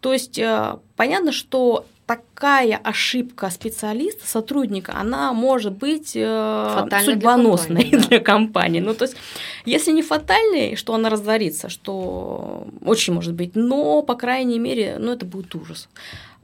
То 0.00 0.12
есть 0.12 0.38
э, 0.38 0.78
понятно, 0.96 1.32
что 1.32 1.86
такая 2.06 2.76
ошибка 2.76 3.50
специалиста, 3.50 4.26
сотрудника, 4.26 4.92
она 4.94 5.32
может 5.32 5.72
быть 5.72 6.12
э, 6.14 6.86
судьбоносной 7.04 7.84
для 7.84 7.90
компании, 7.90 8.02
да. 8.02 8.08
для 8.08 8.20
компании. 8.20 8.80
Ну, 8.80 8.94
то 8.94 9.04
есть, 9.04 9.16
если 9.64 9.92
не 9.92 10.02
фатальной, 10.02 10.76
что 10.76 10.94
она 10.94 11.08
разорится, 11.08 11.68
что 11.68 12.66
очень 12.84 13.14
может 13.14 13.34
быть, 13.34 13.54
но, 13.54 14.02
по 14.02 14.14
крайней 14.14 14.58
мере, 14.58 14.96
ну, 14.98 15.12
это 15.12 15.24
будет 15.24 15.54
ужас. 15.54 15.88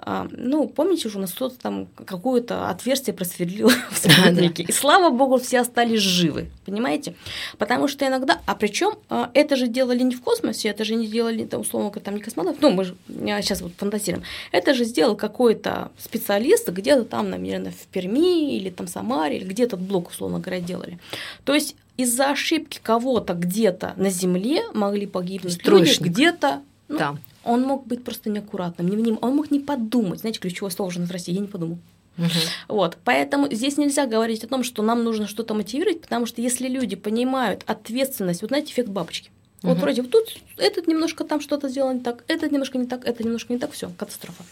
А, 0.03 0.27
ну, 0.31 0.67
помните 0.67 1.09
уже, 1.09 1.19
у 1.19 1.21
нас 1.21 1.33
кто-то 1.33 1.59
там 1.59 1.87
какое-то 2.07 2.69
отверстие 2.71 3.15
просверлил 3.15 3.71
в 3.91 3.99
сотруднике. 3.99 4.63
И 4.63 4.73
слава 4.73 5.11
богу, 5.11 5.39
все 5.39 5.61
остались 5.61 6.01
живы, 6.01 6.51
понимаете? 6.65 7.15
Потому 7.59 7.87
что 7.87 8.07
иногда, 8.07 8.41
а 8.47 8.55
причем 8.55 8.95
а, 9.09 9.31
это 9.35 9.57
же 9.57 9.67
делали 9.67 10.03
не 10.03 10.15
в 10.15 10.23
космосе, 10.23 10.69
это 10.69 10.85
же 10.85 10.95
не 10.95 11.07
делали, 11.07 11.45
там, 11.45 11.61
условно, 11.61 11.91
там 11.91 12.15
не 12.15 12.23
космонавт, 12.23 12.63
ну, 12.63 12.71
мы 12.71 12.85
же 12.85 12.97
сейчас 13.09 13.61
вот 13.61 13.73
фантазируем, 13.77 14.25
это 14.53 14.73
же 14.73 14.85
сделал 14.85 15.17
какой-то 15.17 15.91
специалист 15.99 16.69
где-то 16.69 17.05
там, 17.05 17.31
наверное, 17.31 17.73
в 17.73 17.87
Перми 17.89 18.57
или 18.57 18.71
там 18.71 18.87
Самаре, 18.87 19.37
или 19.37 19.45
где-то 19.45 19.77
блок, 19.77 20.11
условно 20.11 20.39
говоря, 20.39 20.61
делали. 20.61 20.99
То 21.45 21.55
есть 21.55 21.77
из-за 21.99 22.31
ошибки 22.31 22.81
кого-то 22.83 23.35
где-то 23.35 23.93
на 23.97 24.09
Земле 24.09 24.63
могли 24.73 25.07
погибнуть 25.07 25.67
люди, 25.67 25.95
где-то 26.01 26.63
ну, 26.89 26.99
да 26.99 27.17
он 27.45 27.63
мог 27.63 27.87
быть 27.87 28.05
просто 28.05 28.31
неаккуратным, 28.31 28.89
не 28.89 28.97
вним... 28.97 29.19
он 29.21 29.37
мог 29.37 29.51
не 29.51 29.61
подумать. 29.61 30.21
Знаете, 30.21 30.41
ключевое 30.41 30.71
слово 30.71 30.89
уже 30.89 31.01
в 31.01 31.11
России, 31.11 31.33
я 31.33 31.41
не 31.41 31.47
подумал. 31.47 31.79
Угу. 32.19 32.29
Вот, 32.69 32.99
поэтому 33.05 33.53
здесь 33.53 33.79
нельзя 33.79 34.07
говорить 34.07 34.45
о 34.45 34.49
том, 34.49 34.63
что 34.63 34.83
нам 34.83 35.05
нужно 35.05 35.27
что-то 35.27 35.55
мотивировать, 35.55 36.03
потому 36.03 36.27
что 36.27 36.43
если 36.43 36.69
люди 36.69 36.97
понимают 36.97 37.63
ответственность, 37.67 38.43
вот 38.43 38.49
знаете, 38.49 38.73
эффект 38.73 38.89
бабочки. 38.89 39.31
Вот 39.63 39.73
угу. 39.73 39.83
вроде 39.83 40.03
вот 40.03 40.11
тут 40.11 40.39
этот 40.57 40.87
немножко 40.87 41.25
там 41.25 41.41
что-то 41.41 41.69
сделал 41.69 41.93
не 41.93 42.01
так, 42.01 42.25
этот 42.29 42.51
немножко 42.51 42.79
не 42.79 42.87
так, 42.87 43.05
это 43.07 43.23
немножко 43.23 43.53
не 43.53 43.59
так, 43.59 43.73
все, 43.73 43.91
катастрофа. 43.97 44.43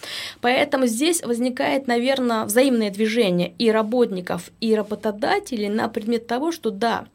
Поэтому 0.42 0.86
здесь 0.86 1.22
возникает, 1.22 1.86
наверное, 1.86 2.44
взаимное 2.44 2.90
движение 2.90 3.54
и 3.58 3.70
работников, 3.70 4.50
и 4.60 4.74
работодателей 4.74 5.68
на 5.68 5.88
предмет 5.88 6.26
того, 6.26 6.52
что 6.52 6.70
да, 6.70 7.06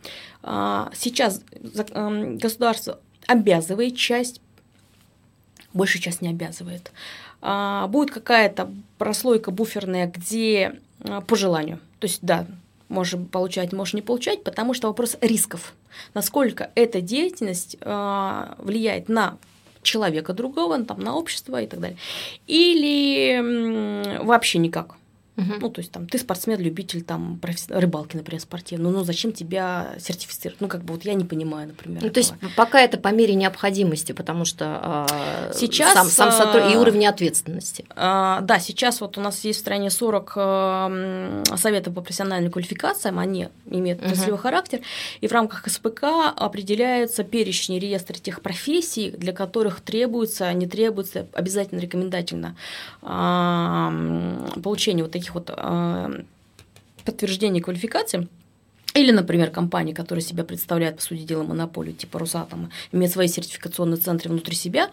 а, 0.42 0.92
сейчас 0.96 1.42
государство 1.94 3.00
обязывает 3.28 3.96
часть 3.96 4.42
большая 5.74 6.02
часть 6.02 6.22
не 6.22 6.30
обязывает. 6.30 6.92
А, 7.42 7.88
будет 7.88 8.12
какая-то 8.12 8.72
прослойка 8.98 9.52
буферная, 9.52 10.08
где 10.08 10.80
а, 11.02 11.22
по 11.22 11.36
желанию. 11.36 11.80
То 12.00 12.08
есть, 12.08 12.20
да, 12.22 12.46
можешь 12.90 13.20
получать, 13.32 13.74
можешь 13.74 13.94
не 13.94 14.02
получать, 14.02 14.44
потому 14.44 14.74
что 14.74 14.88
вопрос 14.88 15.18
рисков. 15.22 15.74
Насколько 16.14 16.72
эта 16.76 17.02
деятельность 17.02 17.78
а, 17.82 18.56
влияет 18.60 19.10
на 19.10 19.38
человека 19.82 20.34
другого, 20.34 20.82
там, 20.84 21.00
на 21.02 21.16
общество 21.16 21.62
и 21.62 21.68
так 21.68 21.80
далее. 21.80 21.98
Или 22.48 24.20
вообще 24.24 24.60
никак. 24.60 24.96
Угу. 25.36 25.54
Ну, 25.62 25.70
то 25.70 25.80
есть 25.80 25.92
там 25.92 26.08
ты 26.08 26.20
спортсмен, 26.20 26.60
любитель 26.60 27.02
там 27.02 27.40
рыбалки, 27.70 28.16
например, 28.16 28.40
спортивный. 28.40 28.92
Ну, 28.92 29.04
зачем 29.04 29.32
тебя 29.32 29.96
сертифицировать? 30.00 30.62
Ну, 30.62 30.68
как 30.68 30.84
бы 30.84 30.94
вот 30.94 31.06
я 31.06 31.16
не 31.16 31.26
понимаю, 31.26 31.70
например. 31.70 32.04
Ну, 32.04 32.10
то 32.10 32.20
есть 32.20 32.34
пока 32.56 32.82
это 32.82 33.00
по 33.00 33.08
мере 33.08 33.34
необходимости, 33.34 34.12
потому 34.12 34.46
что 34.46 35.08
э, 35.10 35.54
сейчас 35.56 35.94
сам, 35.94 36.08
сам 36.08 36.32
сотруд... 36.32 36.72
и 36.72 36.78
уровень 36.78 37.08
ответственности. 37.08 37.86
Э, 37.96 38.40
да, 38.42 38.60
сейчас 38.60 39.02
вот 39.02 39.18
у 39.18 39.22
нас 39.22 39.44
есть 39.44 39.60
в 39.60 39.62
стране 39.62 39.90
40 39.90 40.34
э, 40.36 41.44
советов 41.56 41.96
по 41.96 42.02
профессиональным 42.02 42.52
квалификациям, 42.52 43.18
они 43.18 43.50
имеют 43.66 44.04
отраслевой 44.04 44.34
угу. 44.34 44.42
характер, 44.42 44.82
и 45.22 45.28
в 45.28 45.32
рамках 45.32 45.68
СПК 45.68 46.04
определяются 46.36 47.24
перечни 47.24 47.80
реестра 47.80 48.14
тех 48.16 48.42
профессий, 48.42 49.10
для 49.10 49.34
которых 49.34 49.82
требуется, 49.82 50.54
не 50.54 50.68
требуется 50.68 51.28
обязательно 51.34 51.80
рекомендательно 51.80 52.56
э, 53.02 54.62
получение 54.62 55.04
вот 55.04 55.12
таких 55.12 55.23
таких 55.24 55.36
вот 55.36 55.50
э, 55.56 56.24
подтверждений 57.06 57.62
квалификации, 57.62 58.28
или, 58.94 59.12
например, 59.12 59.50
компании, 59.50 59.92
которые 59.94 60.22
себя 60.22 60.44
представляют, 60.44 60.98
по 60.98 61.02
сути 61.02 61.22
дела, 61.22 61.44
монополию 61.44 61.96
типа 61.96 62.20
Росатома, 62.20 62.70
имеют 62.92 63.12
свои 63.12 63.28
сертификационные 63.28 63.98
центры 63.98 64.30
внутри 64.30 64.56
себя, 64.56 64.90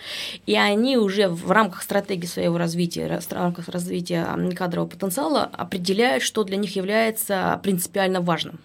и 0.47 0.57
они 0.57 0.97
уже 0.97 1.29
в 1.29 1.51
рамках 1.51 1.83
стратегии 1.83 2.27
своего 2.27 2.57
развития, 2.57 3.21
в 3.21 3.33
рамках 3.33 3.69
развития 3.69 4.27
кадрового 4.57 4.89
потенциала 4.89 5.43
определяют, 5.43 6.23
что 6.23 6.45
для 6.45 6.57
них 6.57 6.77
является 6.77 7.61
принципиально 7.63 8.23
важным. 8.23 8.59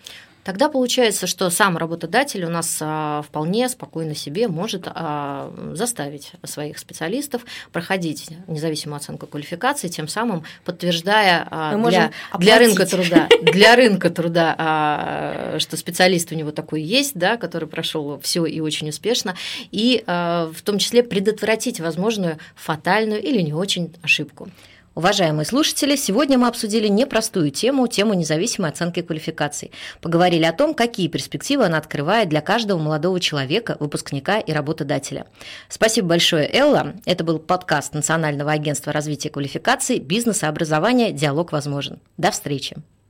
Тогда 0.45 0.69
получается, 0.69 1.25
что 1.25 1.49
сам 1.49 1.75
работодатель 1.75 2.45
у 2.45 2.49
нас 2.49 2.77
а, 2.79 3.23
вполне 3.23 3.67
спокойно 3.67 4.13
себе 4.13 4.47
может 4.47 4.83
а, 4.85 5.51
заставить 5.73 6.33
своих 6.43 6.77
специалистов 6.77 7.41
проходить 7.71 8.29
независимую 8.45 8.97
оценку 8.97 9.25
квалификации, 9.25 9.87
тем 9.87 10.07
самым 10.07 10.43
подтверждая 10.63 11.47
а, 11.49 11.75
для, 11.89 12.11
для 12.37 12.59
рынка 12.59 12.85
труда, 12.85 13.27
для 13.41 13.75
рынка 13.75 14.11
труда, 14.11 15.55
что 15.57 15.77
специалист 15.77 16.31
у 16.31 16.35
него 16.35 16.51
такой 16.51 16.83
есть, 16.83 17.15
да, 17.15 17.37
который 17.37 17.67
прошел 17.67 18.19
все 18.19 18.45
и 18.45 18.59
очень 18.59 18.89
успешно, 18.89 19.35
и 19.71 20.03
в 20.05 20.61
том 20.63 20.77
числе 20.77 21.01
предотвратить 21.01 21.79
возможную 21.79 22.37
фатальную 22.55 23.19
или 23.19 23.41
не 23.41 23.53
очень 23.53 23.95
ошибку. 24.03 24.49
Уважаемые 24.95 25.45
слушатели, 25.45 25.97
сегодня 25.97 26.37
мы 26.37 26.47
обсудили 26.47 26.87
непростую 26.87 27.51
тему, 27.51 27.85
тему 27.89 28.13
независимой 28.13 28.69
оценки 28.69 29.01
квалификаций. 29.01 29.71
Поговорили 29.99 30.45
о 30.45 30.53
том, 30.53 30.73
какие 30.73 31.09
перспективы 31.09 31.65
она 31.65 31.77
открывает 31.77 32.29
для 32.29 32.39
каждого 32.39 32.79
молодого 32.79 33.19
человека, 33.19 33.75
выпускника 33.81 34.39
и 34.39 34.53
работодателя. 34.53 35.27
Спасибо 35.67 36.07
большое, 36.07 36.49
Элла. 36.49 36.93
Это 37.03 37.25
был 37.25 37.39
подкаст 37.39 37.93
Национального 37.93 38.53
агентства 38.53 38.93
развития 38.93 39.29
квалификаций, 39.29 39.99
бизнеса, 39.99 40.47
образования 40.47 41.11
«Диалог 41.11 41.51
возможен». 41.51 41.99
До 42.15 42.31
встречи. 42.31 42.77